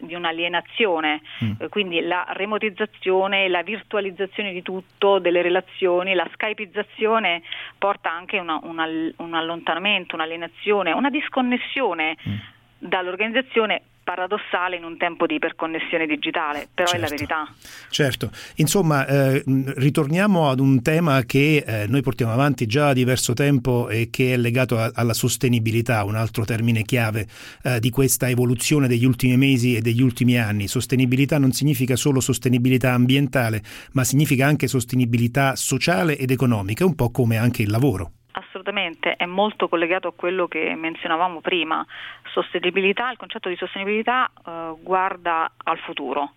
di 0.00 0.14
un'alienazione, 0.14 1.20
mm. 1.44 1.50
eh, 1.60 1.68
quindi 1.68 2.00
la 2.00 2.26
remotizzazione, 2.30 3.48
la 3.48 3.62
virtualizzazione 3.62 4.52
di 4.52 4.62
tutto, 4.62 5.18
delle 5.18 5.42
relazioni, 5.42 6.14
la 6.14 6.28
skypizzazione 6.32 7.42
porta 7.76 8.10
anche 8.10 8.38
una, 8.38 8.58
una, 8.62 8.86
un 9.16 9.34
allontanamento, 9.34 10.14
un'alienazione, 10.14 10.92
una 10.92 11.10
disconnessione 11.10 12.16
mm. 12.26 12.34
dall'organizzazione 12.78 13.82
paradossale 14.08 14.76
in 14.76 14.84
un 14.84 14.96
tempo 14.96 15.26
di 15.26 15.34
iperconnessione 15.34 16.06
digitale, 16.06 16.66
però 16.72 16.88
certo, 16.88 16.96
è 16.96 16.98
la 16.98 17.16
certo. 17.18 17.34
verità. 17.34 17.54
Certo, 17.90 18.30
insomma 18.56 19.06
eh, 19.06 19.42
ritorniamo 19.44 20.48
ad 20.48 20.60
un 20.60 20.80
tema 20.80 21.24
che 21.24 21.62
eh, 21.66 21.86
noi 21.88 22.00
portiamo 22.00 22.32
avanti 22.32 22.64
già 22.64 22.86
da 22.86 22.92
diverso 22.94 23.34
tempo 23.34 23.90
e 23.90 24.08
che 24.10 24.32
è 24.32 24.38
legato 24.38 24.78
a, 24.78 24.90
alla 24.94 25.12
sostenibilità, 25.12 26.04
un 26.04 26.14
altro 26.14 26.46
termine 26.46 26.84
chiave 26.84 27.26
eh, 27.62 27.80
di 27.80 27.90
questa 27.90 28.30
evoluzione 28.30 28.88
degli 28.88 29.04
ultimi 29.04 29.36
mesi 29.36 29.76
e 29.76 29.82
degli 29.82 30.00
ultimi 30.00 30.38
anni. 30.38 30.68
Sostenibilità 30.68 31.36
non 31.36 31.52
significa 31.52 31.94
solo 31.94 32.20
sostenibilità 32.20 32.94
ambientale, 32.94 33.62
ma 33.92 34.04
significa 34.04 34.46
anche 34.46 34.68
sostenibilità 34.68 35.54
sociale 35.54 36.16
ed 36.16 36.30
economica, 36.30 36.86
un 36.86 36.94
po' 36.94 37.10
come 37.10 37.36
anche 37.36 37.60
il 37.60 37.68
lavoro. 37.68 38.12
Assolutamente, 38.32 39.16
è 39.16 39.26
molto 39.26 39.68
collegato 39.68 40.08
a 40.08 40.12
quello 40.14 40.46
che 40.46 40.74
menzionavamo 40.74 41.40
prima. 41.40 41.84
Sostenibilità, 42.32 43.10
il 43.10 43.16
concetto 43.16 43.48
di 43.48 43.56
sostenibilità 43.56 44.30
eh, 44.46 44.74
guarda 44.80 45.50
al 45.64 45.78
futuro 45.78 46.32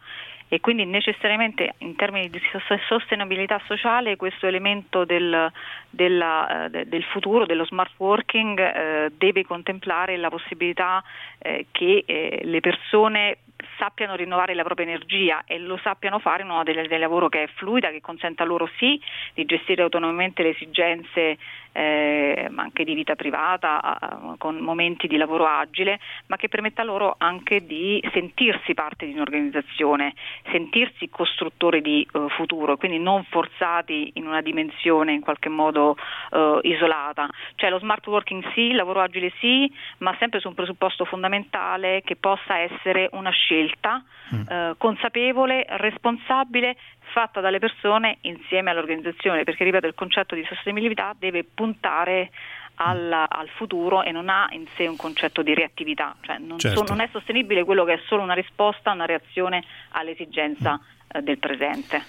e 0.54 0.60
quindi 0.60 0.84
necessariamente 0.84 1.76
in 1.78 1.96
termini 1.96 2.30
di 2.30 2.42
sostenibilità 2.90 3.62
sociale 3.68 4.18
questo 4.18 4.48
elemento 4.48 5.06
del, 5.06 5.50
della, 5.90 6.66
eh, 6.66 6.86
del 6.88 7.04
futuro, 7.06 7.46
dello 7.46 7.64
smart 7.64 7.94
working, 7.96 8.60
eh, 8.60 9.12
deve 9.18 9.46
contemplare 9.46 10.18
la 10.18 10.30
possibilità 10.30 11.02
eh, 11.38 11.68
che 11.72 12.04
eh, 12.06 12.42
le 12.44 12.60
persone 12.60 13.38
sappiano 13.78 14.16
rinnovare 14.16 14.54
la 14.54 14.64
propria 14.64 14.86
energia 14.86 15.44
e 15.46 15.60
lo 15.60 15.78
sappiano 15.84 16.20
fare 16.20 16.42
in 16.42 16.50
una 16.50 16.58
modalità 16.58 16.96
di 16.96 17.00
lavoro 17.00 17.30
che 17.30 17.44
è 17.44 17.48
fluida, 17.56 17.90
che 17.90 18.02
consenta 18.02 18.44
loro 18.44 18.70
sì 18.78 19.00
di 19.34 19.46
gestire 19.46 19.82
autonomamente 19.82 20.44
le 20.44 20.50
esigenze 20.50 21.38
eh, 21.74 22.50
anche 22.54 22.84
di 22.84 22.94
vita 22.94 23.16
privata, 23.16 24.36
con 24.38 24.58
momenti 24.58 25.08
di 25.08 25.18
lavoro 25.18 25.46
agile, 25.46 26.00
ma 26.28 26.36
che 26.36 26.50
permetta 26.50 26.84
loro 26.84 27.16
anche 27.18 27.66
di 27.66 28.04
sentirsi 28.12 28.74
parte 28.74 29.06
di 29.06 29.14
un'organizzazione, 29.14 30.14
sentirsi 30.52 31.10
costruttori 31.10 31.82
di 31.82 32.06
uh, 32.12 32.28
futuro, 32.30 32.78
quindi 32.78 33.00
non 33.00 33.24
forzati 33.26 34.12
in 34.16 34.28
una 34.28 34.42
dimensione 34.42 35.14
in 35.14 35.22
qualche 35.22 35.50
modo 35.50 35.96
uh, 36.32 36.60
isolata. 36.64 37.30
Cioè 37.56 37.70
lo 37.70 37.80
smart 37.80 38.06
working 38.08 38.44
sì, 38.54 38.62
il 38.62 38.76
lavoro 38.76 39.02
agile 39.02 39.32
sì, 39.40 39.72
ma 40.00 40.16
sempre 40.20 40.40
su 40.40 40.50
un 40.50 40.56
presupposto 40.56 41.06
fondamentale 41.06 42.02
che 42.04 42.16
possa 42.16 42.58
essere 42.58 43.08
una 43.14 43.30
scelta 43.30 43.51
mm. 43.54 44.42
uh, 44.48 44.78
consapevole, 44.78 45.66
responsabile, 45.68 46.76
fatta 47.12 47.42
dalle 47.42 47.60
persone 47.60 48.18
insieme 48.22 48.72
all'organizzazione, 48.72 49.44
perché 49.44 49.64
ripeto 49.64 49.88
il 49.88 49.96
concetto 49.96 50.36
di 50.36 50.46
sostenibilità 50.46 51.16
deve 51.18 51.44
puntare 51.44 52.32
al, 52.76 53.12
al, 53.12 53.50
futuro 53.50 54.02
e 54.04 54.12
non 54.12 54.30
ha 54.30 54.48
in 54.52 54.66
sé 54.76 54.88
un 54.88 54.96
concetto 54.96 55.42
di 55.42 55.54
reattività, 55.54 56.16
cioè 56.22 56.38
non, 56.40 56.58
certo. 56.58 56.86
so, 56.86 56.94
non, 56.94 57.02
è 57.02 57.10
sostenibile 57.12 57.64
quello 57.64 57.84
che 57.84 57.94
è 57.94 58.00
solo 58.08 58.24
una 58.24 58.34
risposta, 58.34 58.92
una 58.92 59.06
reazione 59.06 59.64
all'esigenza 59.90 60.80
mm. 60.80 61.18
eh, 61.18 61.22
del 61.22 61.38
presente. 61.38 62.04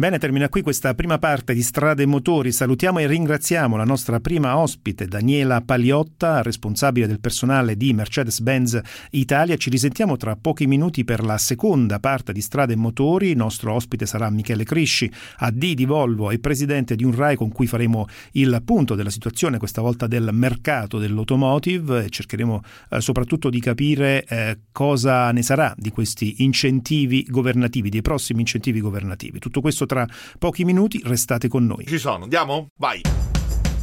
Bene, 0.00 0.16
termina 0.16 0.48
qui 0.48 0.62
questa 0.62 0.94
prima 0.94 1.18
parte 1.18 1.52
di 1.52 1.60
Strade 1.60 2.04
e 2.04 2.06
Motori. 2.06 2.52
Salutiamo 2.52 3.00
e 3.00 3.06
ringraziamo 3.06 3.76
la 3.76 3.84
nostra 3.84 4.18
prima 4.18 4.56
ospite, 4.56 5.04
Daniela 5.04 5.60
Paliotta, 5.60 6.40
responsabile 6.40 7.06
del 7.06 7.20
personale 7.20 7.76
di 7.76 7.92
Mercedes-Benz 7.92 8.80
Italia. 9.10 9.58
Ci 9.58 9.68
risentiamo 9.68 10.16
tra 10.16 10.36
pochi 10.36 10.66
minuti 10.66 11.04
per 11.04 11.22
la 11.22 11.36
seconda 11.36 12.00
parte 12.00 12.32
di 12.32 12.40
Strade 12.40 12.72
e 12.72 12.76
Motori. 12.76 13.28
Il 13.28 13.36
nostro 13.36 13.74
ospite 13.74 14.06
sarà 14.06 14.30
Michele 14.30 14.64
Crisci, 14.64 15.12
AD 15.36 15.72
di 15.72 15.84
Volvo 15.84 16.30
e 16.30 16.38
presidente 16.38 16.96
di 16.96 17.04
un 17.04 17.14
RAI 17.14 17.36
con 17.36 17.52
cui 17.52 17.66
faremo 17.66 18.06
il 18.32 18.62
punto 18.64 18.94
della 18.94 19.10
situazione, 19.10 19.58
questa 19.58 19.82
volta 19.82 20.06
del 20.06 20.30
mercato 20.32 20.96
dell'automotive 20.96 22.06
e 22.06 22.08
cercheremo 22.08 22.62
eh, 22.88 23.00
soprattutto 23.02 23.50
di 23.50 23.60
capire 23.60 24.24
eh, 24.24 24.60
cosa 24.72 25.30
ne 25.30 25.42
sarà 25.42 25.74
di 25.76 25.90
questi 25.90 26.36
incentivi 26.38 27.22
governativi, 27.28 27.90
dei 27.90 28.00
prossimi 28.00 28.40
incentivi 28.40 28.80
governativi. 28.80 29.38
Tutto 29.38 29.60
questo 29.60 29.88
tra 29.90 30.06
pochi 30.38 30.64
minuti, 30.64 31.02
restate 31.04 31.48
con 31.48 31.66
noi. 31.66 31.84
Ci 31.84 31.98
sono, 31.98 32.22
andiamo? 32.22 32.68
Vai. 32.76 33.02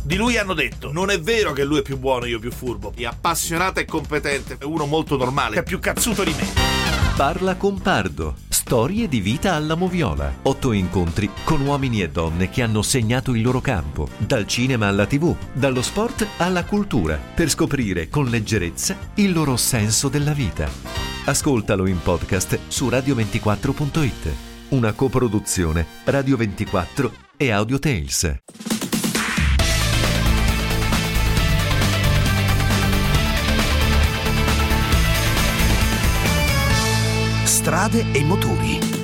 Di 0.04 0.16
lui 0.16 0.38
hanno 0.38 0.54
detto: 0.54 0.94
Non 0.94 1.10
è 1.10 1.20
vero 1.20 1.52
che 1.52 1.66
lui 1.66 1.80
è 1.80 1.82
più 1.82 1.98
buono, 1.98 2.26
io 2.26 2.40
più 2.40 2.50
furbo. 2.52 2.94
È 2.96 3.04
appassionato 3.04 3.82
e 3.82 3.86
competente, 3.86 4.56
è 4.58 4.64
uno 4.64 4.86
molto 4.86 5.18
normale, 5.18 5.58
è 5.58 5.64
più 5.64 5.80
cazzuto 5.80 6.24
di 6.24 6.32
me. 6.32 6.46
Parla 7.18 7.56
con 7.56 7.82
Pardo. 7.82 8.36
Storie 8.48 9.10
di 9.10 9.20
vita 9.20 9.54
alla 9.54 9.76
moviola. 9.76 10.34
Otto 10.44 10.72
incontri 10.72 11.30
con 11.44 11.60
uomini 11.62 12.02
e 12.02 12.10
donne 12.10 12.50
che 12.50 12.62
hanno 12.62 12.82
segnato 12.82 13.34
il 13.34 13.42
loro 13.42 13.60
campo, 13.60 14.08
dal 14.18 14.48
cinema 14.48 14.88
alla 14.88 15.06
tv, 15.06 15.36
dallo 15.52 15.82
sport 15.82 16.26
alla 16.38 16.64
cultura, 16.64 17.20
per 17.36 17.50
scoprire 17.50 18.08
con 18.08 18.28
leggerezza 18.28 18.96
il 19.16 19.34
loro 19.34 19.58
senso 19.58 20.08
della 20.08 20.34
vita. 20.34 20.70
Ascoltalo 21.26 21.86
in 21.86 22.02
podcast 22.02 22.60
su 22.68 22.88
radio24.it 22.88 24.47
una 24.70 24.92
coproduzione 24.94 25.86
Radio 26.04 26.36
24 26.36 27.12
e 27.38 27.52
Audio 27.52 27.80
Tales. 27.80 28.42
Strade 37.44 38.06
e 38.12 38.24
motori. 38.24 38.97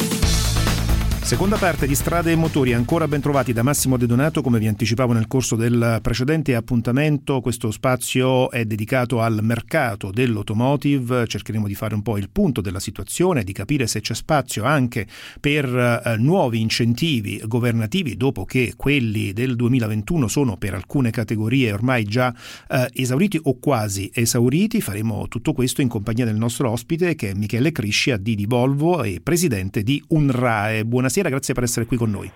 Seconda 1.23 1.55
parte 1.55 1.87
di 1.87 1.95
Strade 1.95 2.33
e 2.33 2.35
Motori, 2.35 2.73
ancora 2.73 3.07
ben 3.07 3.21
trovati 3.21 3.53
da 3.53 3.63
Massimo 3.63 3.95
De 3.95 4.05
Donato, 4.05 4.41
come 4.41 4.59
vi 4.59 4.67
anticipavo 4.67 5.13
nel 5.13 5.27
corso 5.27 5.55
del 5.55 5.99
precedente 6.01 6.53
appuntamento, 6.53 7.39
questo 7.39 7.71
spazio 7.71 8.51
è 8.51 8.65
dedicato 8.65 9.21
al 9.21 9.39
mercato 9.41 10.11
dell'automotive, 10.11 11.25
cercheremo 11.25 11.65
di 11.65 11.75
fare 11.75 11.95
un 11.95 12.01
po' 12.01 12.17
il 12.17 12.29
punto 12.29 12.59
della 12.59 12.81
situazione, 12.81 13.45
di 13.45 13.53
capire 13.53 13.87
se 13.87 14.01
c'è 14.01 14.13
spazio 14.13 14.65
anche 14.65 15.07
per 15.39 15.65
eh, 15.65 16.17
nuovi 16.17 16.59
incentivi 16.59 17.41
governativi 17.45 18.17
dopo 18.17 18.43
che 18.43 18.73
quelli 18.75 19.31
del 19.31 19.55
2021 19.55 20.27
sono 20.27 20.57
per 20.57 20.73
alcune 20.73 21.09
categorie 21.09 21.71
ormai 21.71 22.03
già 22.03 22.35
eh, 22.69 22.89
esauriti 22.93 23.39
o 23.41 23.57
quasi 23.59 24.11
esauriti. 24.13 24.81
Faremo 24.81 25.29
tutto 25.29 25.53
questo 25.53 25.81
in 25.81 25.87
compagnia 25.87 26.25
del 26.25 26.35
nostro 26.35 26.69
ospite 26.69 27.15
che 27.15 27.29
è 27.29 27.33
Michele 27.33 27.71
Crisci, 27.71 28.11
AD 28.11 28.29
di 28.29 28.45
Volvo 28.45 29.03
e 29.03 29.21
presidente 29.23 29.83
di 29.83 30.03
UNRAE. 30.09 30.83
Buonasera 30.83 31.11
buonasera, 31.13 31.29
grazie 31.29 31.53
per 31.53 31.63
essere 31.63 31.85
qui 31.85 31.97
con 31.97 32.09
noi. 32.09 32.31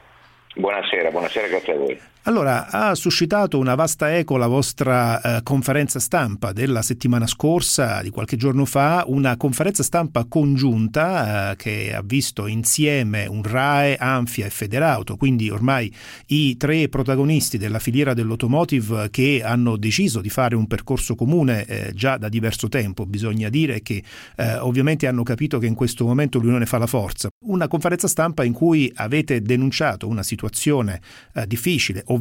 Buonasera, 0.56 1.10
buonasera, 1.10 1.48
grazie 1.48 1.74
a 1.74 1.78
voi. 1.78 2.00
Allora, 2.28 2.68
ha 2.70 2.94
suscitato 2.94 3.58
una 3.58 3.74
vasta 3.74 4.18
eco 4.18 4.36
la 4.36 4.48
vostra 4.48 5.22
eh, 5.22 5.44
conferenza 5.44 5.98
stampa 5.98 6.52
della 6.52 6.82
settimana 6.82 7.26
scorsa, 7.26 8.02
di 8.02 8.10
qualche 8.10 8.36
giorno 8.36 8.66
fa, 8.66 9.06
una 9.08 9.38
conferenza 9.38 9.82
stampa 9.82 10.26
congiunta 10.26 11.52
eh, 11.52 11.56
che 11.56 11.96
ha 11.96 12.02
visto 12.04 12.48
insieme 12.48 13.28
un 13.28 13.44
RAE, 13.44 13.96
Anfia 13.96 14.46
e 14.46 14.50
Federauto, 14.50 15.16
quindi 15.16 15.50
ormai 15.50 15.90
i 16.26 16.58
tre 16.58 16.90
protagonisti 16.90 17.58
della 17.58 17.80
filiera 17.80 18.14
dell'automotive 18.14 19.08
che 19.10 19.42
hanno 19.42 19.78
deciso 19.78 20.20
di 20.20 20.30
fare 20.30 20.58
un 20.58 20.68
percorso 20.68 21.16
comune 21.16 21.64
eh, 21.64 21.92
già 21.94 22.18
da 22.18 22.28
diverso 22.28 22.68
tempo. 22.68 23.06
Bisogna 23.06 23.48
dire 23.48 23.82
che 23.82 24.04
eh, 24.36 24.58
ovviamente 24.58 25.08
hanno 25.08 25.24
capito 25.24 25.60
che 25.60 25.68
in 25.68 25.76
questo 25.76 26.06
momento 26.06 26.40
l'unione 26.40 26.66
fa 26.66 26.78
la 26.78 26.88
forza. 26.88 27.30
Una 27.46 27.70
conferenza 27.70 28.10
stampa 28.10 28.44
in 28.44 28.52
cui 28.52 28.92
avete 28.96 29.42
denunciato 29.42 30.10
una 30.10 30.24
situazione 30.24 31.00
eh, 31.34 31.48
difficile, 31.48 32.02
ovviamente 32.08 32.16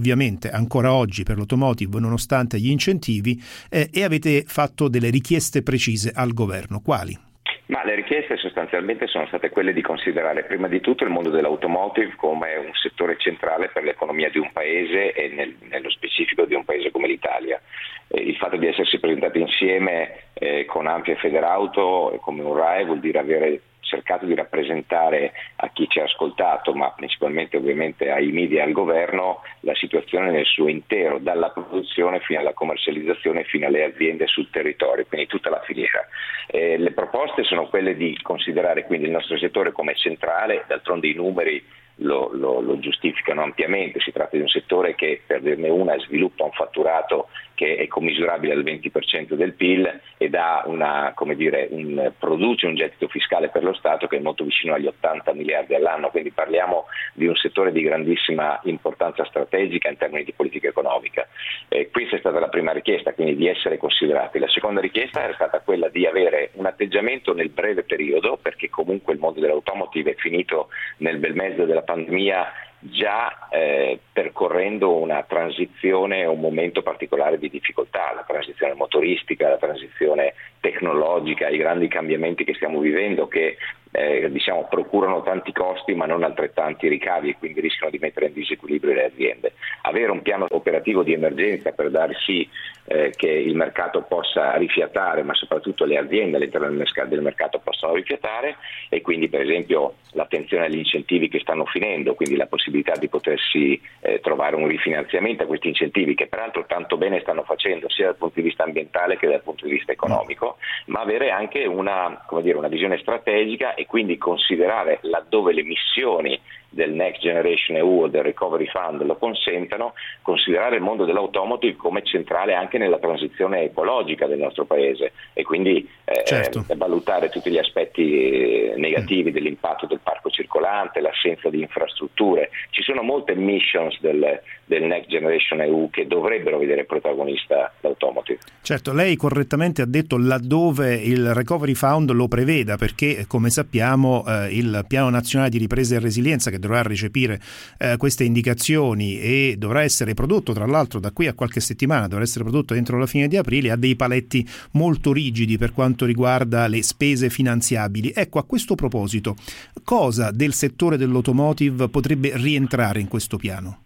ancora 0.50 0.92
oggi 0.92 1.22
per 1.22 1.36
l'automotive 1.36 2.00
nonostante 2.00 2.58
gli 2.58 2.70
incentivi 2.70 3.40
eh, 3.70 3.88
e 3.92 4.04
avete 4.04 4.42
fatto 4.46 4.88
delle 4.88 5.10
richieste 5.10 5.62
precise 5.62 6.12
al 6.14 6.32
governo. 6.32 6.80
Quali? 6.80 7.24
Ma 7.66 7.84
le 7.84 7.96
richieste 7.96 8.36
sostanzialmente 8.36 9.08
sono 9.08 9.26
state 9.26 9.50
quelle 9.50 9.72
di 9.72 9.82
considerare 9.82 10.44
prima 10.44 10.68
di 10.68 10.80
tutto 10.80 11.02
il 11.02 11.10
mondo 11.10 11.30
dell'automotive 11.30 12.14
come 12.16 12.54
un 12.56 12.70
settore 12.74 13.16
centrale 13.18 13.70
per 13.72 13.82
l'economia 13.82 14.30
di 14.30 14.38
un 14.38 14.52
paese 14.52 15.12
e 15.12 15.28
nel, 15.28 15.56
nello 15.68 15.90
specifico 15.90 16.44
di 16.44 16.54
un 16.54 16.64
paese 16.64 16.92
come 16.92 17.08
l'Italia. 17.08 17.60
Eh, 18.06 18.22
il 18.22 18.36
fatto 18.36 18.56
di 18.56 18.68
essersi 18.68 19.00
presentati 19.00 19.40
insieme 19.40 20.26
eh, 20.38 20.64
con 20.66 20.86
Ampia 20.86 21.14
e 21.14 21.18
Federauto 21.18 22.18
come 22.20 22.42
un 22.42 22.54
RAE 22.54 22.84
vuol 22.84 23.00
dire 23.00 23.18
avere 23.18 23.60
cercato 23.86 24.26
di 24.26 24.34
rappresentare 24.34 25.32
a 25.56 25.70
chi 25.72 25.88
ci 25.88 26.00
ha 26.00 26.04
ascoltato, 26.04 26.74
ma 26.74 26.90
principalmente 26.90 27.56
ovviamente 27.56 28.10
ai 28.10 28.32
media 28.32 28.60
e 28.60 28.66
al 28.66 28.72
governo, 28.72 29.42
la 29.60 29.74
situazione 29.74 30.30
nel 30.30 30.44
suo 30.44 30.68
intero, 30.68 31.18
dalla 31.18 31.50
produzione 31.50 32.20
fino 32.20 32.40
alla 32.40 32.52
commercializzazione 32.52 33.44
fino 33.44 33.66
alle 33.66 33.84
aziende 33.84 34.26
sul 34.26 34.50
territorio, 34.50 35.06
quindi 35.06 35.28
tutta 35.28 35.50
la 35.50 35.60
filiera. 35.60 36.06
Eh, 36.48 36.76
le 36.76 36.90
proposte 36.90 37.44
sono 37.44 37.68
quelle 37.68 37.96
di 37.96 38.18
considerare 38.22 38.84
quindi 38.84 39.06
il 39.06 39.12
nostro 39.12 39.38
settore 39.38 39.72
come 39.72 39.94
centrale, 39.94 40.64
d'altronde 40.66 41.08
i 41.08 41.14
numeri 41.14 41.64
lo, 42.00 42.30
lo, 42.34 42.60
lo, 42.60 42.78
giustificano 42.78 43.42
ampiamente, 43.42 44.00
si 44.00 44.12
tratta 44.12 44.36
di 44.36 44.42
un 44.42 44.48
settore 44.48 44.94
che 44.94 45.22
per 45.26 45.40
dirne 45.40 45.70
una 45.70 45.98
sviluppa 46.00 46.44
un 46.44 46.50
fatturato 46.50 47.28
che 47.56 47.76
è 47.76 47.88
commisurabile 47.88 48.52
al 48.52 48.62
20% 48.62 49.32
del 49.32 49.54
PIL 49.54 50.00
e 50.18 50.30
una, 50.66 51.14
dire, 51.34 51.68
un, 51.70 52.12
produce 52.18 52.66
un 52.66 52.74
gettito 52.74 53.08
fiscale 53.08 53.48
per 53.48 53.64
lo 53.64 53.72
Stato 53.72 54.06
che 54.06 54.18
è 54.18 54.20
molto 54.20 54.44
vicino 54.44 54.74
agli 54.74 54.86
80 54.86 55.32
miliardi 55.32 55.74
all'anno, 55.74 56.10
quindi 56.10 56.30
parliamo 56.30 56.84
di 57.14 57.26
un 57.26 57.34
settore 57.34 57.72
di 57.72 57.82
grandissima 57.82 58.60
importanza 58.64 59.24
strategica 59.24 59.88
in 59.88 59.96
termini 59.96 60.24
di 60.24 60.34
politica 60.34 60.68
economica. 60.68 61.26
Eh, 61.68 61.90
questa 61.90 62.16
è 62.16 62.18
stata 62.18 62.38
la 62.38 62.48
prima 62.48 62.72
richiesta, 62.72 63.14
quindi 63.14 63.36
di 63.36 63.48
essere 63.48 63.78
considerati. 63.78 64.38
La 64.38 64.50
seconda 64.50 64.80
richiesta 64.80 65.26
è 65.26 65.32
stata 65.32 65.60
quella 65.60 65.88
di 65.88 66.06
avere 66.06 66.50
un 66.54 66.66
atteggiamento 66.66 67.32
nel 67.32 67.48
breve 67.48 67.84
periodo, 67.84 68.38
perché 68.40 68.68
comunque 68.68 69.14
il 69.14 69.18
mondo 69.18 69.40
dell'automotive 69.40 70.10
è 70.10 70.16
finito 70.16 70.68
nel 70.98 71.16
bel 71.16 71.34
mezzo 71.34 71.64
della 71.64 71.82
pandemia 71.82 72.52
già 72.78 73.48
eh, 73.50 73.98
percorrendo 74.12 74.96
una 74.96 75.22
transizione, 75.22 76.24
un 76.24 76.40
momento 76.40 76.82
particolare 76.82 77.38
di 77.38 77.48
difficoltà, 77.48 78.12
la 78.14 78.24
transizione 78.26 78.74
motoristica, 78.74 79.48
la 79.48 79.56
transizione 79.56 80.34
tecnologica, 80.60 81.48
i 81.48 81.56
grandi 81.56 81.88
cambiamenti 81.88 82.44
che 82.44 82.54
stiamo 82.54 82.80
vivendo 82.80 83.28
che 83.28 83.56
eh, 83.92 84.30
diciamo, 84.30 84.66
procurano 84.68 85.22
tanti 85.22 85.52
costi 85.52 85.94
ma 85.94 86.04
non 86.06 86.22
altrettanti 86.22 86.88
ricavi 86.88 87.30
e 87.30 87.36
quindi 87.38 87.60
rischiano 87.60 87.90
di 87.90 87.98
mettere 87.98 88.26
in 88.26 88.34
disequilibrio 88.34 88.94
le 88.94 89.06
aziende. 89.06 89.52
Avere 89.82 90.10
un 90.10 90.22
piano 90.22 90.46
operativo 90.50 91.02
di 91.02 91.14
emergenza 91.14 91.72
per 91.72 91.90
dar 91.90 92.14
sì 92.24 92.48
eh, 92.84 93.12
che 93.16 93.28
il 93.28 93.54
mercato 93.54 94.02
possa 94.02 94.54
rifiatare, 94.56 95.22
ma 95.22 95.34
soprattutto 95.34 95.84
le 95.84 95.96
aziende 95.96 96.36
all'interno 96.36 96.68
del 96.68 97.22
mercato 97.22 97.58
possano 97.58 97.94
rifiatare 97.94 98.56
e 98.88 99.00
quindi 99.00 99.28
per 99.28 99.40
esempio 99.40 99.94
l'attenzione 100.12 100.66
agli 100.66 100.78
incentivi 100.78 101.28
che 101.28 101.40
stanno 101.40 101.64
finendo, 101.64 102.14
quindi 102.14 102.36
la 102.36 102.46
possibilità 102.46 102.92
di 102.96 103.08
potersi 103.08 103.80
eh, 104.00 104.20
trovare 104.20 104.56
un 104.56 104.68
rifinanziamento 104.68 105.44
a 105.44 105.46
questi 105.46 105.68
incentivi 105.68 106.14
che 106.14 106.26
peraltro 106.26 106.64
tanto 106.66 106.96
bene 106.96 107.20
stanno 107.20 107.42
facendo 107.44 107.88
sia 107.88 108.06
dal 108.06 108.16
punto 108.16 108.34
di 108.40 108.46
vista 108.46 108.64
ambientale 108.64 109.16
che 109.16 109.26
dal 109.26 109.42
punto 109.42 109.64
di 109.64 109.72
vista 109.72 109.92
economico, 109.92 110.55
ma 110.86 111.00
avere 111.00 111.30
anche 111.30 111.64
una, 111.64 112.24
dire, 112.40 112.58
una 112.58 112.68
visione 112.68 112.98
strategica 112.98 113.74
e 113.74 113.86
quindi 113.86 114.18
considerare 114.18 114.98
laddove 115.02 115.52
le 115.52 115.62
missioni 115.62 116.40
del 116.76 116.92
Next 116.92 117.22
Generation 117.22 117.78
EU 117.78 118.02
o 118.02 118.06
del 118.06 118.22
Recovery 118.22 118.66
Fund 118.66 119.02
lo 119.02 119.16
consentano, 119.16 119.94
considerare 120.20 120.76
il 120.76 120.82
mondo 120.82 121.06
dell'automotive 121.06 121.76
come 121.76 122.04
centrale 122.04 122.52
anche 122.52 122.76
nella 122.76 122.98
transizione 122.98 123.62
ecologica 123.62 124.26
del 124.26 124.38
nostro 124.38 124.66
paese 124.66 125.12
e 125.32 125.42
quindi 125.42 125.88
eh, 126.04 126.22
certo. 126.24 126.64
valutare 126.76 127.30
tutti 127.30 127.50
gli 127.50 127.58
aspetti 127.58 128.72
negativi 128.76 129.30
mm. 129.30 129.32
dell'impatto 129.32 129.86
del 129.86 130.00
parco 130.02 130.28
circolante, 130.28 131.00
l'assenza 131.00 131.48
di 131.48 131.62
infrastrutture. 131.62 132.50
Ci 132.70 132.82
sono 132.82 133.02
molte 133.02 133.34
missions 133.34 133.98
del, 134.00 134.40
del 134.66 134.82
Next 134.82 135.08
Generation 135.08 135.62
EU 135.62 135.88
che 135.90 136.06
dovrebbero 136.06 136.58
vedere 136.58 136.84
protagonista 136.84 137.72
l'automotive. 137.80 138.38
Certo, 138.60 138.92
lei 138.92 139.16
correttamente 139.16 139.80
ha 139.80 139.86
detto 139.86 140.18
laddove 140.18 140.94
il 140.94 141.32
Recovery 141.32 141.74
Fund 141.74 142.10
lo 142.10 142.28
preveda 142.28 142.76
perché 142.76 143.24
come 143.26 143.48
sappiamo 143.48 144.24
eh, 144.26 144.48
il 144.50 144.84
Piano 144.86 145.08
Nazionale 145.08 145.50
di 145.50 145.58
Ripresa 145.58 145.96
e 145.96 146.00
Resilienza 146.00 146.50
che 146.50 146.58
dovrà 146.66 146.82
recepire 146.82 147.40
eh, 147.78 147.96
queste 147.96 148.24
indicazioni 148.24 149.18
e 149.18 149.56
dovrà 149.58 149.82
essere 149.82 150.14
prodotto, 150.14 150.52
tra 150.52 150.66
l'altro 150.66 151.00
da 151.00 151.12
qui 151.12 151.26
a 151.26 151.34
qualche 151.34 151.60
settimana, 151.60 152.08
dovrà 152.08 152.24
essere 152.24 152.44
prodotto 152.44 152.74
entro 152.74 152.98
la 152.98 153.06
fine 153.06 153.28
di 153.28 153.36
aprile, 153.36 153.70
ha 153.70 153.76
dei 153.76 153.96
paletti 153.96 154.46
molto 154.72 155.12
rigidi 155.12 155.56
per 155.56 155.72
quanto 155.72 156.04
riguarda 156.04 156.66
le 156.66 156.82
spese 156.82 157.30
finanziabili. 157.30 158.12
Ecco, 158.14 158.38
a 158.38 158.44
questo 158.44 158.74
proposito, 158.74 159.36
cosa 159.82 160.30
del 160.30 160.52
settore 160.52 160.96
dell'automotive 160.96 161.88
potrebbe 161.88 162.32
rientrare 162.34 163.00
in 163.00 163.08
questo 163.08 163.36
piano? 163.36 163.85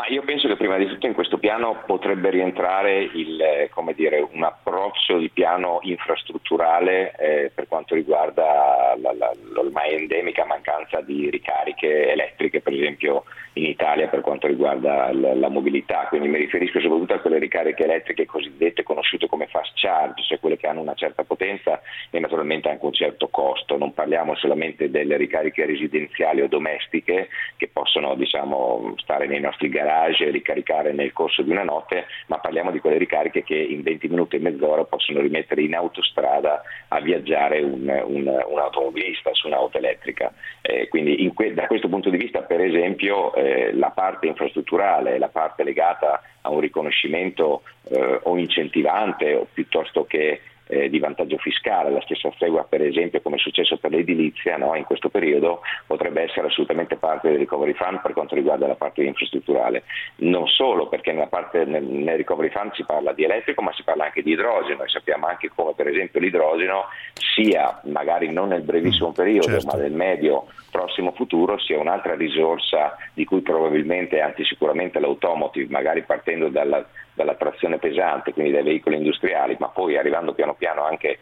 Ma 0.00 0.06
io 0.08 0.22
penso 0.22 0.48
che 0.48 0.56
prima 0.56 0.78
di 0.78 0.86
tutto 0.86 1.06
in 1.06 1.12
questo 1.12 1.36
piano 1.36 1.82
potrebbe 1.84 2.30
rientrare 2.30 3.02
il, 3.02 3.38
eh, 3.38 3.70
dire, 3.94 4.26
un 4.32 4.42
approccio 4.42 5.18
di 5.18 5.28
piano 5.28 5.80
infrastrutturale 5.82 7.12
eh, 7.18 7.50
per 7.54 7.68
quanto 7.68 7.94
riguarda 7.94 8.96
la, 8.98 9.12
la, 9.12 9.30
l'ormai 9.52 9.92
endemica 9.96 10.46
mancanza 10.46 11.02
di 11.02 11.28
ricariche 11.28 12.12
elettriche, 12.12 12.62
per 12.62 12.72
esempio 12.72 13.24
in 13.54 13.66
Italia 13.66 14.08
per 14.08 14.22
quanto 14.22 14.46
riguarda 14.46 15.12
la, 15.12 15.34
la 15.34 15.48
mobilità, 15.48 16.06
quindi 16.08 16.28
mi 16.28 16.38
riferisco 16.38 16.80
soprattutto 16.80 17.14
a 17.14 17.18
quelle 17.18 17.38
ricariche 17.38 17.84
elettriche 17.84 18.24
cosiddette 18.24 18.82
conosciute 18.82 19.26
come 19.26 19.48
fast 19.48 19.72
charge, 19.74 20.22
cioè 20.22 20.40
quelle 20.40 20.56
che 20.56 20.66
hanno 20.66 20.80
una 20.80 20.94
certa 20.94 21.24
potenza 21.24 21.82
e 22.08 22.20
naturalmente 22.20 22.70
anche 22.70 22.86
un 22.86 22.92
certo 22.94 23.28
costo. 23.28 23.76
Non 23.76 23.92
parliamo 23.92 24.34
solamente 24.36 24.90
delle 24.90 25.18
ricariche 25.18 25.66
residenziali 25.66 26.40
o 26.40 26.48
domestiche 26.48 27.28
che 27.58 27.68
possono 27.68 28.14
diciamo, 28.14 28.94
stare 28.96 29.26
nei 29.26 29.40
nostri 29.40 29.68
garage 29.68 29.89
e 29.90 30.30
ricaricare 30.30 30.92
nel 30.92 31.12
corso 31.12 31.42
di 31.42 31.50
una 31.50 31.64
notte, 31.64 32.06
ma 32.26 32.38
parliamo 32.38 32.70
di 32.70 32.78
quelle 32.78 32.98
ricariche 32.98 33.42
che 33.42 33.56
in 33.56 33.82
20 33.82 34.08
minuti 34.08 34.36
e 34.36 34.38
mezz'ora 34.38 34.84
possono 34.84 35.20
rimettere 35.20 35.62
in 35.62 35.74
autostrada 35.74 36.62
a 36.88 37.00
viaggiare 37.00 37.60
un, 37.60 37.88
un, 38.06 38.44
un 38.46 38.58
automobilista 38.58 39.30
su 39.32 39.48
un'auto 39.48 39.78
elettrica. 39.78 40.32
Eh, 40.62 40.88
quindi 40.88 41.30
que- 41.34 41.54
da 41.54 41.66
questo 41.66 41.88
punto 41.88 42.08
di 42.10 42.16
vista, 42.16 42.42
per 42.42 42.60
esempio, 42.60 43.34
eh, 43.34 43.72
la 43.74 43.90
parte 43.90 44.26
infrastrutturale, 44.26 45.18
la 45.18 45.28
parte 45.28 45.64
legata 45.64 46.22
a 46.42 46.50
un 46.50 46.60
riconoscimento 46.60 47.62
eh, 47.90 48.20
o 48.22 48.36
incentivante 48.38 49.34
o 49.34 49.46
piuttosto 49.52 50.04
che 50.04 50.40
eh, 50.70 50.88
di 50.88 50.98
vantaggio 50.98 51.36
fiscale, 51.38 51.90
la 51.90 52.00
stessa 52.02 52.30
stregua 52.34 52.64
per 52.64 52.82
esempio 52.82 53.20
come 53.20 53.36
è 53.36 53.38
successo 53.38 53.76
per 53.76 53.90
l'edilizia 53.90 54.56
no? 54.56 54.74
in 54.74 54.84
questo 54.84 55.08
periodo 55.08 55.60
potrebbe 55.86 56.22
essere 56.22 56.46
assolutamente 56.46 56.96
parte 56.96 57.28
del 57.28 57.38
recovery 57.38 57.74
fund 57.74 58.00
per 58.00 58.12
quanto 58.12 58.34
riguarda 58.34 58.66
la 58.66 58.76
parte 58.76 59.02
infrastrutturale, 59.02 59.82
non 60.16 60.46
solo 60.46 60.88
perché 60.88 61.12
parte, 61.28 61.64
nel, 61.64 61.84
nel, 61.84 62.16
recovery 62.16 62.50
fund 62.50 62.72
si 62.74 62.84
parla 62.84 63.12
di 63.12 63.24
elettrico 63.24 63.62
ma 63.62 63.72
si 63.72 63.82
parla 63.82 64.04
anche 64.04 64.22
di 64.22 64.32
idrogeno 64.32 64.84
e 64.84 64.88
sappiamo 64.88 65.26
anche 65.26 65.50
come 65.54 65.72
per 65.74 65.88
esempio 65.88 66.20
l'idrogeno 66.20 66.84
sia 67.12 67.80
magari 67.84 68.30
non 68.30 68.48
nel 68.48 68.62
brevissimo 68.62 69.10
mm, 69.10 69.12
periodo 69.12 69.48
certo. 69.48 69.66
ma 69.66 69.82
nel 69.82 69.92
medio 69.92 70.46
prossimo 70.70 71.12
futuro 71.12 71.58
sia 71.58 71.78
un'altra 71.78 72.14
risorsa 72.14 72.96
di 73.12 73.24
cui 73.24 73.40
probabilmente, 73.40 74.20
anzi 74.20 74.44
sicuramente 74.44 75.00
l'automotive, 75.00 75.70
magari 75.70 76.02
partendo 76.02 76.48
dalla, 76.48 76.86
dalla 77.14 77.34
trazione 77.34 77.78
pesante, 77.78 78.32
quindi 78.32 78.52
dai 78.52 78.62
veicoli 78.62 78.96
industriali, 78.96 79.56
ma 79.58 79.68
poi 79.68 79.96
arrivando 79.96 80.32
piano 80.32 80.54
piano 80.54 80.84
anche 80.84 81.18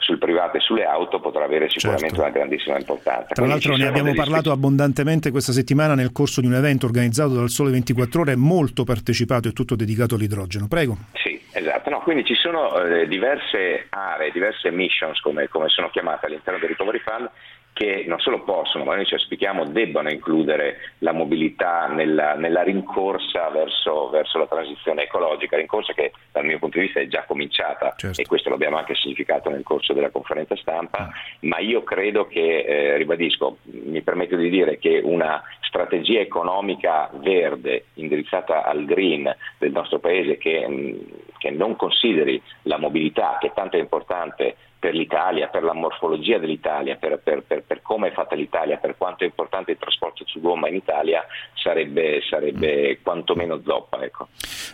sul 0.00 0.18
privato 0.18 0.56
e 0.56 0.60
sulle 0.60 0.84
auto 0.84 1.20
potrà 1.20 1.44
avere 1.44 1.68
sicuramente 1.68 2.16
certo. 2.16 2.22
una 2.22 2.30
grandissima 2.30 2.78
importanza. 2.78 3.34
Tra 3.34 3.44
Quindi 3.44 3.52
l'altro 3.52 3.76
ne 3.76 3.86
abbiamo 3.86 4.14
parlato 4.14 4.42
disp- 4.42 4.56
abbondantemente 4.56 5.30
questa 5.30 5.52
settimana 5.52 5.94
nel 5.94 6.12
corso 6.12 6.40
di 6.40 6.46
un 6.46 6.54
evento 6.54 6.86
organizzato 6.86 7.34
dal 7.34 7.48
Sole 7.48 7.70
24 7.70 8.22
Ore, 8.22 8.36
molto 8.36 8.84
partecipato 8.84 9.48
e 9.48 9.52
tutto 9.52 9.76
dedicato 9.76 10.14
all'idrogeno. 10.14 10.66
Prego. 10.68 10.96
Sì, 11.14 11.40
esatto. 11.52 11.90
No, 11.90 12.00
quindi 12.00 12.24
ci 12.24 12.34
sono 12.34 12.82
eh, 12.82 13.06
diverse 13.06 13.86
aree, 13.90 14.30
diverse 14.32 14.70
missions 14.70 15.20
come, 15.20 15.48
come 15.48 15.68
sono 15.68 15.90
chiamate 15.90 16.26
all'interno 16.26 16.58
del 16.58 16.70
Recovery 16.70 16.98
Fund 16.98 17.30
che 17.72 18.04
non 18.06 18.18
solo 18.18 18.42
possono, 18.42 18.84
ma 18.84 18.94
noi 18.94 19.06
ci 19.06 19.14
auspichiamo 19.14 19.66
debbano 19.66 20.10
includere 20.10 20.94
la 20.98 21.12
mobilità 21.12 21.86
nella, 21.86 22.34
nella 22.34 22.62
rincorsa 22.62 23.48
verso, 23.48 24.10
verso, 24.10 24.38
la 24.38 24.46
transizione 24.46 25.04
ecologica, 25.04 25.56
rincorsa 25.56 25.92
che 25.94 26.12
dal 26.32 26.44
mio 26.44 26.58
punto 26.58 26.78
di 26.78 26.84
vista 26.84 27.00
è 27.00 27.06
già 27.06 27.24
cominciata 27.24 27.94
certo. 27.96 28.20
e 28.20 28.26
questo 28.26 28.50
l'abbiamo 28.50 28.76
anche 28.76 28.94
significato 28.94 29.48
nel 29.48 29.62
corso 29.62 29.92
della 29.92 30.10
conferenza 30.10 30.56
stampa, 30.56 30.98
ah. 30.98 31.10
ma 31.40 31.58
io 31.58 31.82
credo 31.82 32.26
che, 32.26 32.58
eh, 32.60 32.96
ribadisco, 32.96 33.58
mi 33.62 34.02
permetto 34.02 34.36
di 34.36 34.50
dire 34.50 34.78
che 34.78 35.00
una 35.02 35.42
strategia 35.60 36.20
economica 36.20 37.08
verde 37.14 37.86
indirizzata 37.94 38.64
al 38.64 38.84
green 38.84 39.34
del 39.58 39.70
nostro 39.70 40.00
Paese 40.00 40.36
che, 40.36 40.66
mm, 40.68 40.98
che 41.38 41.50
non 41.50 41.76
consideri 41.76 42.42
la 42.62 42.76
mobilità, 42.76 43.38
che 43.40 43.52
tanto 43.54 43.76
è 43.76 43.80
importante 43.80 44.56
per 44.80 44.94
l'Italia, 44.94 45.48
per 45.48 45.62
la 45.62 45.74
morfologia 45.74 46.38
dell'Italia, 46.38 46.96
per, 46.96 47.20
per, 47.22 47.42
per, 47.46 47.62
per, 47.64 47.82
come 47.82 48.08
è 48.08 48.12
fatta 48.12 48.34
l'Italia, 48.34 48.78
per 48.78 48.96
quanto 48.96 49.24
è 49.24 49.26
importante 49.26 49.72
il 49.72 49.76
trasporto 49.78 50.24
su 50.26 50.40
gomma 50.40 50.68
in 50.68 50.74
Italia, 50.74 51.22
sarebbe, 51.52 52.22
sarebbe 52.28 52.98
quantomeno 53.02 53.60
zoppa. 53.62 54.02
Ecco. 54.02 54.28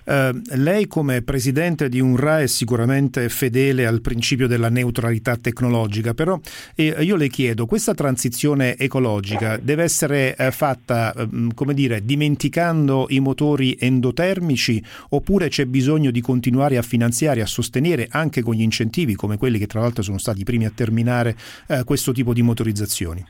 Uh, 0.05 0.41
lei 0.55 0.87
come 0.87 1.23
presidente 1.23 1.89
di 1.89 1.99
UNRWA 1.99 2.43
è 2.43 2.47
sicuramente 2.47 3.29
fedele 3.29 3.85
al 3.85 4.01
principio 4.01 4.47
della 4.47 4.69
neutralità 4.69 5.37
tecnologica, 5.37 6.15
però 6.15 6.39
eh, 6.77 6.95
io 7.01 7.17
le 7.17 7.29
chiedo, 7.29 7.67
questa 7.67 7.93
transizione 7.93 8.77
ecologica 8.77 9.57
deve 9.57 9.83
essere 9.83 10.37
eh, 10.37 10.53
fatta, 10.53 11.13
eh, 11.15 11.27
come 11.53 11.75
dire, 11.75 12.05
dimenticando 12.05 13.07
i 13.09 13.19
motori 13.19 13.77
endotermici 13.81 14.81
oppure 15.11 15.49
c'è 15.49 15.65
bisogno 15.65 16.13
di 16.13 16.21
continuare 16.21 16.77
a 16.77 16.83
finanziare, 16.83 17.41
a 17.41 17.47
sostenere 17.47 18.07
anche 18.09 18.43
con 18.43 18.55
gli 18.55 18.63
incentivi 18.63 19.17
come 19.17 19.37
quelli 19.37 19.59
che 19.59 19.67
tra 19.67 19.81
l'altro 19.81 19.96
sono 20.03 20.19
stati 20.19 20.41
i 20.41 20.45
primi 20.45 20.67
a 20.67 20.73
terminare 20.75 21.35
eh, 21.69 21.85
questo 21.85 22.13
tipo 22.13 22.33
di 22.33 22.43
motorizzazioni? 22.43 23.25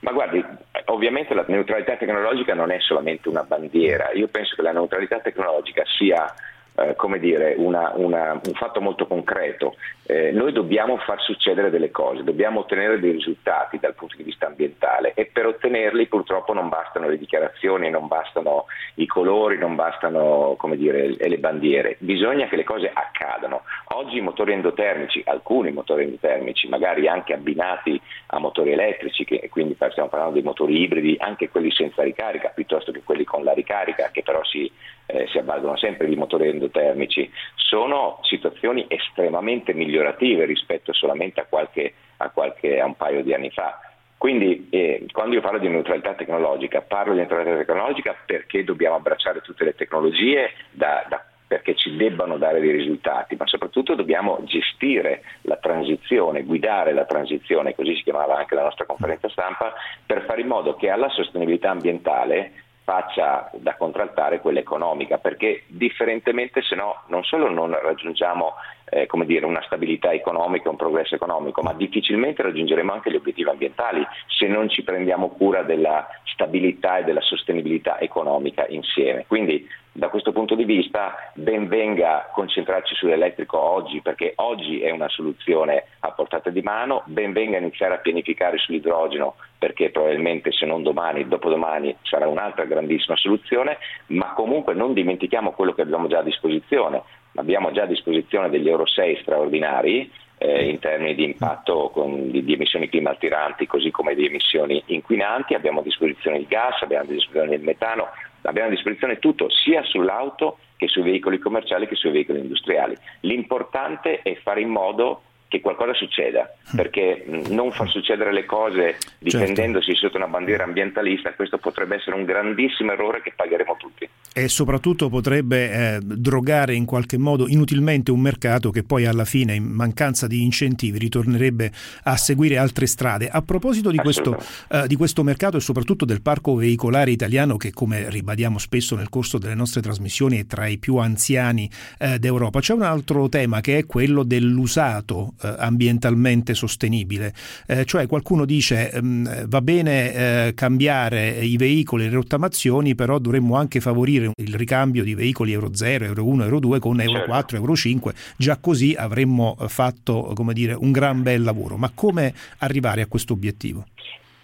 Ma 0.00 0.12
guardi, 0.12 0.44
ovviamente 0.86 1.34
la 1.34 1.44
neutralità 1.48 1.96
tecnologica 1.96 2.54
non 2.54 2.70
è 2.70 2.78
solamente 2.80 3.28
una 3.28 3.42
bandiera, 3.42 4.12
io 4.12 4.28
penso 4.28 4.54
che 4.54 4.62
la 4.62 4.72
neutralità 4.72 5.20
tecnologica 5.20 5.82
sia 5.98 6.32
eh, 6.78 6.94
come 6.94 7.18
dire, 7.18 7.54
una, 7.56 7.92
una, 7.94 8.32
un 8.32 8.52
fatto 8.52 8.80
molto 8.80 9.06
concreto. 9.06 9.76
Eh, 10.04 10.30
noi 10.30 10.52
dobbiamo 10.52 10.98
far 10.98 11.20
succedere 11.22 11.70
delle 11.70 11.90
cose, 11.90 12.22
dobbiamo 12.22 12.60
ottenere 12.60 13.00
dei 13.00 13.12
risultati 13.12 13.78
dal 13.78 13.94
punto 13.94 14.16
di 14.16 14.22
vista 14.22 14.46
ambientale 14.46 15.14
e 15.14 15.26
per 15.26 15.46
ottenerli 15.46 16.06
purtroppo 16.06 16.52
non 16.52 16.68
bastano 16.68 17.08
le 17.08 17.18
dichiarazioni, 17.18 17.90
non 17.90 18.06
bastano 18.06 18.66
i 18.96 19.06
colori, 19.06 19.58
non 19.58 19.74
bastano 19.74 20.56
dire, 20.74 21.16
le 21.16 21.38
bandiere, 21.38 21.96
bisogna 21.98 22.46
che 22.46 22.56
le 22.56 22.64
cose 22.64 22.90
accadano. 22.92 23.62
Oggi 23.96 24.18
i 24.18 24.20
motori 24.20 24.52
endotermici, 24.52 25.22
alcuni 25.24 25.72
motori 25.72 26.02
endotermici, 26.02 26.68
magari 26.68 27.08
anche 27.08 27.32
abbinati 27.32 27.98
a 28.26 28.38
motori 28.38 28.72
elettrici, 28.72 29.24
che, 29.24 29.48
quindi 29.48 29.74
stiamo 29.74 30.10
parlando 30.10 30.34
dei 30.34 30.42
motori 30.42 30.82
ibridi, 30.82 31.16
anche 31.18 31.48
quelli 31.48 31.70
senza 31.70 32.02
ricarica 32.02 32.50
piuttosto 32.50 32.92
che 32.92 33.02
quelli 33.02 33.24
con 33.24 33.42
la 33.42 33.54
ricarica, 33.54 34.10
che 34.12 34.22
però 34.22 34.44
si, 34.44 34.70
eh, 35.06 35.26
si 35.28 35.38
avvalgono 35.38 35.78
sempre 35.78 36.08
di 36.08 36.14
motori 36.14 36.46
endotermici, 36.46 37.32
sono 37.54 38.18
situazioni 38.20 38.84
estremamente 38.86 39.72
migliorative 39.72 40.44
rispetto 40.44 40.92
solamente 40.92 41.40
a, 41.40 41.46
qualche, 41.48 41.94
a, 42.18 42.28
qualche, 42.28 42.78
a 42.78 42.84
un 42.84 42.96
paio 42.96 43.22
di 43.22 43.32
anni 43.32 43.50
fa. 43.50 43.80
Quindi 44.18 44.68
eh, 44.68 45.06
quando 45.10 45.36
io 45.36 45.40
parlo 45.40 45.58
di 45.58 45.68
neutralità 45.68 46.12
tecnologica, 46.12 46.82
parlo 46.82 47.14
di 47.14 47.20
neutralità 47.20 47.56
tecnologica 47.56 48.14
perché 48.26 48.62
dobbiamo 48.62 48.96
abbracciare 48.96 49.40
tutte 49.40 49.64
le 49.64 49.74
tecnologie 49.74 50.50
da, 50.72 51.02
da 51.08 51.24
perché 51.46 51.74
ci 51.74 51.94
debbano 51.96 52.38
dare 52.38 52.60
dei 52.60 52.72
risultati, 52.72 53.36
ma 53.36 53.46
soprattutto 53.46 53.94
dobbiamo 53.94 54.40
gestire 54.44 55.22
la 55.42 55.56
transizione, 55.56 56.42
guidare 56.42 56.92
la 56.92 57.04
transizione, 57.04 57.74
così 57.74 57.94
si 57.94 58.02
chiamava 58.02 58.36
anche 58.36 58.54
la 58.54 58.64
nostra 58.64 58.84
conferenza 58.84 59.28
stampa, 59.28 59.72
per 60.04 60.24
fare 60.24 60.40
in 60.40 60.48
modo 60.48 60.74
che 60.74 60.90
alla 60.90 61.08
sostenibilità 61.08 61.70
ambientale 61.70 62.64
faccia 62.86 63.50
da 63.54 63.74
contraltare 63.74 64.40
quella 64.40 64.60
economica, 64.60 65.18
perché 65.18 65.64
differentemente 65.66 66.62
se 66.62 66.76
no 66.76 67.02
non 67.08 67.24
solo 67.24 67.50
non 67.50 67.76
raggiungiamo 67.76 68.54
eh, 68.88 69.08
dire, 69.24 69.44
una 69.44 69.62
stabilità 69.62 70.12
economica, 70.12 70.70
un 70.70 70.76
progresso 70.76 71.16
economico, 71.16 71.62
ma 71.62 71.72
difficilmente 71.72 72.42
raggiungeremo 72.42 72.92
anche 72.92 73.10
gli 73.10 73.16
obiettivi 73.16 73.48
ambientali 73.48 74.06
se 74.28 74.46
non 74.46 74.68
ci 74.68 74.84
prendiamo 74.84 75.30
cura 75.30 75.62
della 75.62 76.06
stabilità 76.24 76.98
e 76.98 77.04
della 77.04 77.22
sostenibilità 77.22 77.98
economica 77.98 78.66
insieme. 78.68 79.24
Quindi 79.26 79.68
da 79.96 80.08
questo 80.08 80.32
punto 80.32 80.54
di 80.54 80.64
vista 80.64 81.30
ben 81.34 81.68
venga 81.68 82.28
concentrarci 82.32 82.94
sull'elettrico 82.94 83.58
oggi 83.58 84.02
perché 84.02 84.34
oggi 84.36 84.80
è 84.80 84.90
una 84.90 85.08
soluzione 85.08 85.84
a 86.00 86.10
portata 86.10 86.50
di 86.50 86.60
mano, 86.60 87.02
ben 87.06 87.32
venga 87.32 87.56
iniziare 87.56 87.94
a 87.94 87.98
pianificare 87.98 88.58
sull'idrogeno 88.58 89.36
perché 89.58 89.90
probabilmente 89.90 90.52
se 90.52 90.66
non 90.66 90.82
domani, 90.82 91.26
dopodomani 91.26 91.96
sarà 92.02 92.28
un'altra 92.28 92.66
grandissima 92.66 93.16
soluzione, 93.16 93.78
ma 94.08 94.34
comunque 94.34 94.74
non 94.74 94.92
dimentichiamo 94.92 95.52
quello 95.52 95.72
che 95.72 95.80
abbiamo 95.80 96.08
già 96.08 96.18
a 96.18 96.22
disposizione. 96.22 97.02
Abbiamo 97.36 97.70
già 97.72 97.84
a 97.84 97.86
disposizione 97.86 98.50
degli 98.50 98.68
Euro 98.68 98.86
6 98.86 99.18
straordinari 99.22 100.10
eh, 100.38 100.68
in 100.68 100.78
termini 100.78 101.14
di 101.14 101.24
impatto 101.24 101.90
con, 101.92 102.30
di, 102.30 102.44
di, 102.44 102.52
emissioni 102.52 102.88
climalteranti 102.88 103.66
così 103.66 103.90
come 103.90 104.14
di 104.14 104.26
emissioni 104.26 104.82
inquinanti, 104.86 105.54
abbiamo 105.54 105.80
a 105.80 105.82
disposizione 105.82 106.38
il 106.38 106.46
gas, 106.46 106.82
abbiamo 106.82 107.04
a 107.04 107.06
disposizione 107.06 107.54
il 107.54 107.62
metano, 107.62 108.08
abbiamo 108.46 108.68
a 108.68 108.72
disposizione 108.72 109.18
tutto 109.18 109.48
sia 109.50 109.82
sull'auto 109.82 110.58
che 110.76 110.88
sui 110.88 111.02
veicoli 111.02 111.38
commerciali 111.38 111.86
che 111.86 111.94
sui 111.94 112.10
veicoli 112.10 112.40
industriali. 112.40 112.96
L'importante 113.20 114.20
è 114.22 114.34
fare 114.36 114.60
in 114.60 114.68
modo 114.68 115.22
che 115.56 115.60
qualcosa 115.60 115.94
succeda, 115.94 116.54
perché 116.74 117.24
non 117.48 117.72
far 117.72 117.88
succedere 117.88 118.32
le 118.32 118.44
cose 118.44 118.92
certo. 118.92 119.08
difendendosi 119.18 119.92
certo. 119.92 120.06
sotto 120.06 120.16
una 120.16 120.26
bandiera 120.26 120.64
ambientalista, 120.64 121.32
questo 121.34 121.58
potrebbe 121.58 121.96
essere 121.96 122.16
un 122.16 122.24
grandissimo 122.24 122.92
errore 122.92 123.22
che 123.22 123.32
pagheremo 123.34 123.76
tutti. 123.78 124.08
E 124.32 124.48
soprattutto 124.48 125.08
potrebbe 125.08 125.70
eh, 125.70 125.98
drogare 126.02 126.74
in 126.74 126.84
qualche 126.84 127.16
modo 127.16 127.48
inutilmente 127.48 128.10
un 128.10 128.20
mercato 128.20 128.70
che 128.70 128.82
poi 128.82 129.06
alla 129.06 129.24
fine, 129.24 129.54
in 129.54 129.64
mancanza 129.64 130.26
di 130.26 130.42
incentivi, 130.42 130.98
ritornerebbe 130.98 131.72
a 132.04 132.16
seguire 132.16 132.58
altre 132.58 132.86
strade. 132.86 133.28
A 133.28 133.40
proposito 133.42 133.90
di 133.90 133.96
questo, 133.96 134.38
eh, 134.70 134.86
di 134.86 134.96
questo 134.96 135.22
mercato 135.22 135.56
e 135.56 135.60
soprattutto 135.60 136.04
del 136.04 136.20
parco 136.20 136.54
veicolare 136.54 137.10
italiano, 137.10 137.56
che 137.56 137.72
come 137.72 138.10
ribadiamo 138.10 138.58
spesso 138.58 138.94
nel 138.94 139.08
corso 139.08 139.38
delle 139.38 139.54
nostre 139.54 139.80
trasmissioni 139.80 140.38
è 140.38 140.46
tra 140.46 140.66
i 140.66 140.76
più 140.76 140.96
anziani 140.96 141.70
eh, 141.98 142.18
d'Europa, 142.18 142.60
c'è 142.60 142.74
un 142.74 142.82
altro 142.82 143.28
tema 143.28 143.60
che 143.60 143.78
è 143.78 143.86
quello 143.86 144.22
dell'usato 144.22 145.32
ambientalmente 145.58 146.54
sostenibile. 146.54 147.32
Eh, 147.66 147.84
cioè 147.84 148.06
qualcuno 148.06 148.44
dice 148.44 148.90
ehm, 148.90 149.48
va 149.48 149.60
bene 149.60 150.12
eh, 150.12 150.54
cambiare 150.54 151.28
i 151.28 151.56
veicoli, 151.56 152.04
le 152.04 152.14
rottamazioni, 152.14 152.94
però 152.94 153.18
dovremmo 153.18 153.56
anche 153.56 153.80
favorire 153.80 154.30
il 154.36 154.54
ricambio 154.54 155.04
di 155.04 155.14
veicoli 155.14 155.52
Euro 155.52 155.74
0, 155.74 156.04
Euro 156.04 156.24
1, 156.24 156.44
Euro 156.44 156.58
2 156.60 156.78
con 156.78 157.00
Euro 157.00 157.24
4, 157.24 157.34
certo. 157.34 157.56
Euro 157.56 157.74
5, 157.74 158.12
già 158.36 158.56
così 158.58 158.94
avremmo 158.96 159.56
fatto 159.68 160.32
come 160.34 160.52
dire, 160.52 160.74
un 160.74 160.92
gran 160.92 161.22
bel 161.22 161.42
lavoro. 161.42 161.76
Ma 161.76 161.90
come 161.94 162.32
arrivare 162.58 163.02
a 163.02 163.06
questo 163.06 163.32
obiettivo? 163.32 163.84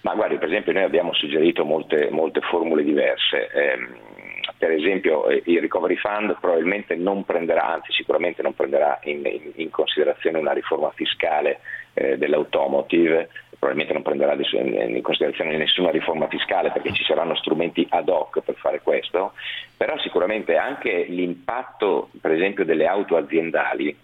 Ma 0.03 0.15
guardi, 0.15 0.37
per 0.37 0.49
esempio 0.49 0.73
noi 0.73 0.83
abbiamo 0.83 1.15
suggerito 1.15 1.65
molte, 1.65 2.09
molte 2.11 2.41
formule 2.41 2.83
diverse. 2.83 3.49
Eh, 3.53 4.12
per 4.63 4.71
esempio 4.71 5.27
eh, 5.27 5.43
il 5.47 5.61
Recovery 5.61 5.97
Fund 5.97 6.37
probabilmente 6.39 6.95
non 6.95 7.25
prenderà, 7.25 7.73
anzi 7.73 7.91
sicuramente 7.91 8.43
non 8.43 8.55
prenderà 8.55 9.01
in, 9.03 9.27
in, 9.27 9.51
in 9.57 9.71
considerazione 9.71 10.39
una 10.39 10.53
riforma 10.53 10.93
fiscale 10.95 11.59
eh, 11.95 12.17
dell'automotive, 12.17 13.29
probabilmente 13.59 13.93
non 13.93 14.05
prenderà 14.05 14.35
in, 14.35 15.03
considerazione 15.03 15.57
nessuna 15.57 15.91
riforma 15.91 16.29
fiscale 16.29 16.71
perché 16.71 16.93
ci 16.93 17.03
saranno 17.03 17.35
strumenti 17.35 17.85
ad 17.91 18.09
hoc 18.09 18.39
per 18.43 18.55
fare 18.55 18.81
questo, 18.83 19.33
però 19.77 19.99
sicuramente 19.99 20.55
anche 20.55 21.07
l'impatto 21.09 22.11
per 22.21 22.31
esempio 22.31 22.65
delle 22.65 22.87
auto 22.87 23.17
aziendali 23.17 23.99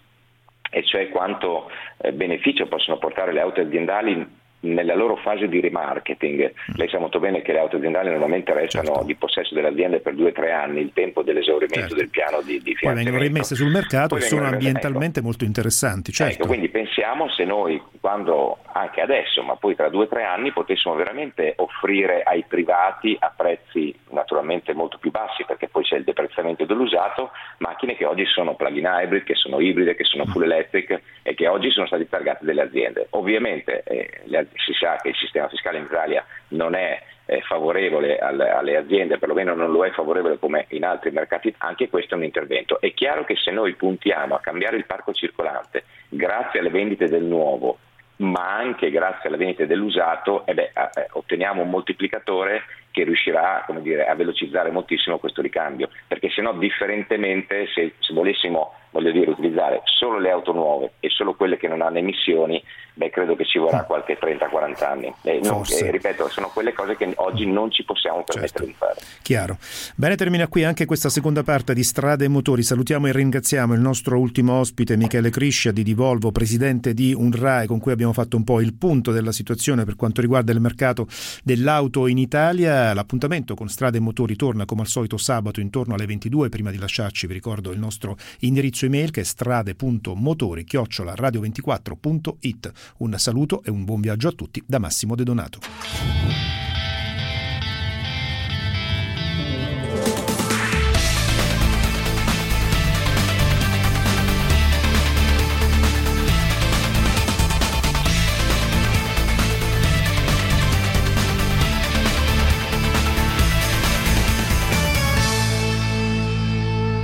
e 0.71 0.83
cioè 0.83 1.07
quanto 1.07 1.71
eh, 1.99 2.11
beneficio 2.11 2.67
possono 2.67 2.97
portare 2.97 3.31
le 3.31 3.39
auto 3.39 3.61
aziendali 3.61 4.27
nella 4.61 4.95
loro 4.95 5.15
fase 5.17 5.47
di 5.47 5.59
remarketing. 5.59 6.51
Mm. 6.51 6.75
Lei 6.75 6.89
sa 6.89 6.99
molto 6.99 7.19
bene 7.19 7.41
che 7.41 7.53
le 7.53 7.59
auto 7.59 7.77
aziendali 7.77 8.09
normalmente 8.09 8.53
restano 8.53 8.87
certo. 8.87 9.03
di 9.03 9.15
possesso 9.15 9.53
delle 9.53 9.69
aziende 9.69 9.99
per 9.99 10.15
due 10.15 10.29
o 10.29 10.31
tre 10.31 10.51
anni, 10.51 10.81
il 10.81 10.91
tempo 10.93 11.21
dell'esaurimento 11.21 11.79
certo. 11.79 11.95
del 11.95 12.09
piano 12.09 12.41
di, 12.41 12.59
di 12.61 12.77
Poi 12.79 12.93
vengono 12.93 13.17
rimesse 13.17 13.55
sul 13.55 13.71
mercato 13.71 14.15
e 14.15 14.21
sono 14.21 14.45
ambientalmente 14.45 15.19
ecco. 15.19 15.27
molto 15.27 15.43
interessanti. 15.43 16.11
Certo. 16.11 16.33
Ecco, 16.33 16.47
quindi 16.47 16.69
pensiamo 16.69 17.29
se 17.29 17.45
noi, 17.45 17.81
quando 17.99 18.57
anche 18.71 19.01
adesso, 19.01 19.43
ma 19.43 19.55
poi 19.55 19.75
tra 19.75 19.89
due 19.89 20.03
o 20.03 20.07
tre 20.07 20.23
anni, 20.23 20.51
potessimo 20.51 20.95
veramente 20.95 21.53
offrire 21.57 22.23
ai 22.23 22.43
privati 22.47 23.15
a 23.19 23.31
prezzi 23.35 23.95
naturalmente 24.29 24.73
molto 24.73 24.99
più 24.99 25.09
bassi, 25.09 25.43
perché 25.43 25.67
poi 25.67 25.83
c'è 25.83 25.97
il 25.97 26.03
deprezzamento 26.03 26.65
dell'usato, 26.65 27.31
macchine 27.57 27.95
che 27.95 28.05
oggi 28.05 28.25
sono 28.25 28.53
plug-in 28.53 28.85
hybrid, 28.85 29.23
che 29.23 29.33
sono 29.33 29.59
ibride, 29.59 29.95
che 29.95 30.03
sono 30.03 30.25
full 30.25 30.43
electric 30.43 31.01
e 31.23 31.33
che 31.33 31.47
oggi 31.47 31.71
sono 31.71 31.87
state 31.87 32.07
targate 32.07 32.45
delle 32.45 32.61
aziende. 32.61 33.07
Ovviamente 33.11 33.81
eh, 33.83 34.21
si 34.53 34.73
sa 34.73 34.97
che 35.01 35.09
il 35.09 35.15
sistema 35.15 35.49
fiscale 35.49 35.79
in 35.79 35.85
Italia 35.85 36.23
non 36.49 36.75
è 36.75 37.01
eh, 37.25 37.41
favorevole 37.41 38.19
alle, 38.19 38.77
aziende, 38.77 39.17
perlomeno 39.17 39.55
non 39.55 39.71
lo 39.71 39.83
è 39.83 39.89
favorevole 39.91 40.37
come 40.37 40.65
in 40.69 40.85
altri 40.85 41.09
mercati, 41.09 41.53
anche 41.57 41.89
questo 41.89 42.13
è 42.13 42.17
un 42.17 42.23
intervento. 42.23 42.79
È 42.79 42.93
chiaro 42.93 43.25
che 43.25 43.35
se 43.35 43.49
noi 43.49 43.73
puntiamo 43.73 44.35
a 44.35 44.39
cambiare 44.39 44.77
il 44.77 44.85
parco 44.85 45.11
circolante 45.11 45.85
grazie 46.07 46.59
alle 46.59 46.69
vendite 46.69 47.07
del 47.07 47.23
nuovo, 47.23 47.79
ma 48.17 48.57
anche 48.57 48.91
grazie 48.91 49.29
alle 49.29 49.37
vendite 49.37 49.65
dell'usato, 49.65 50.45
eh 50.45 50.53
beh, 50.53 50.71
eh, 50.73 51.07
otteniamo 51.13 51.61
un 51.61 51.69
moltiplicatore 51.69 52.63
che 52.91 53.03
riuscirà 53.03 53.65
dire, 53.81 54.07
a 54.07 54.15
velocizzare 54.15 54.71
moltissimo 54.71 55.19
questo 55.19 55.41
ricambio, 55.41 55.89
perché 56.07 56.29
se 56.29 56.41
no 56.41 56.53
differentemente 56.53 57.67
se, 57.73 57.93
se 57.99 58.13
volessimo 58.13 58.73
voglio 58.91 59.11
dire, 59.11 59.29
utilizzare 59.29 59.81
solo 59.83 60.19
le 60.19 60.31
auto 60.31 60.51
nuove 60.51 60.93
e 60.99 61.09
solo 61.09 61.35
quelle 61.35 61.57
che 61.57 61.67
non 61.67 61.81
hanno 61.81 61.97
emissioni, 61.97 62.61
beh, 62.93 63.09
credo 63.09 63.35
che 63.35 63.45
ci 63.45 63.57
vorrà 63.57 63.83
mm. 63.83 63.85
qualche 63.85 64.17
30-40 64.19 64.83
anni. 64.83 65.13
Eh, 65.23 65.39
non, 65.43 65.63
eh, 65.69 65.91
ripeto, 65.91 66.27
sono 66.29 66.49
quelle 66.53 66.73
cose 66.73 66.95
che 66.95 67.11
oggi 67.15 67.45
non 67.45 67.71
ci 67.71 67.83
possiamo 67.83 68.23
permettere 68.23 68.65
certo. 68.65 68.65
di 68.65 68.73
fare. 68.73 68.95
Chiaro. 69.21 69.57
Bene, 69.95 70.15
termina 70.15 70.47
qui 70.47 70.63
anche 70.63 70.85
questa 70.85 71.09
seconda 71.09 71.43
parte 71.43 71.73
di 71.73 71.83
Strade 71.83 72.25
e 72.25 72.27
Motori. 72.27 72.63
Salutiamo 72.63 73.07
e 73.07 73.11
ringraziamo 73.11 73.73
il 73.73 73.79
nostro 73.79 74.17
ultimo 74.19 74.59
ospite, 74.59 74.97
Michele 74.97 75.29
Criscia 75.29 75.71
di 75.71 75.83
Divolvo, 75.83 76.31
presidente 76.31 76.93
di 76.93 77.13
UNRAE, 77.13 77.67
con 77.67 77.79
cui 77.79 77.91
abbiamo 77.91 78.13
fatto 78.13 78.37
un 78.37 78.43
po' 78.43 78.59
il 78.59 78.73
punto 78.73 79.11
della 79.11 79.31
situazione 79.31 79.85
per 79.85 79.95
quanto 79.95 80.21
riguarda 80.21 80.51
il 80.51 80.59
mercato 80.59 81.07
dell'auto 81.43 82.07
in 82.07 82.17
Italia. 82.17 82.93
L'appuntamento 82.93 83.55
con 83.55 83.69
Strade 83.69 83.97
e 83.97 84.01
Motori 84.01 84.35
torna 84.35 84.65
come 84.65 84.81
al 84.81 84.87
solito 84.87 85.17
sabato 85.17 85.59
intorno 85.59 85.93
alle 85.93 86.05
22. 86.05 86.49
Prima 86.49 86.71
di 86.71 86.77
lasciarci 86.77 87.27
vi 87.27 87.33
ricordo 87.33 87.71
il 87.71 87.79
nostro 87.79 88.17
indirizzo 88.39 88.78
email 88.85 89.11
che 89.11 89.21
è 89.21 89.23
strade.motori 89.23 90.65
radio24.it. 90.65 92.71
Un 92.97 93.15
saluto 93.17 93.63
e 93.63 93.71
un 93.71 93.85
buon 93.85 94.01
viaggio 94.01 94.27
a 94.27 94.31
tutti 94.31 94.61
da 94.65 94.79
Massimo 94.79 95.15
De 95.15 95.23
Donato. 95.23 96.58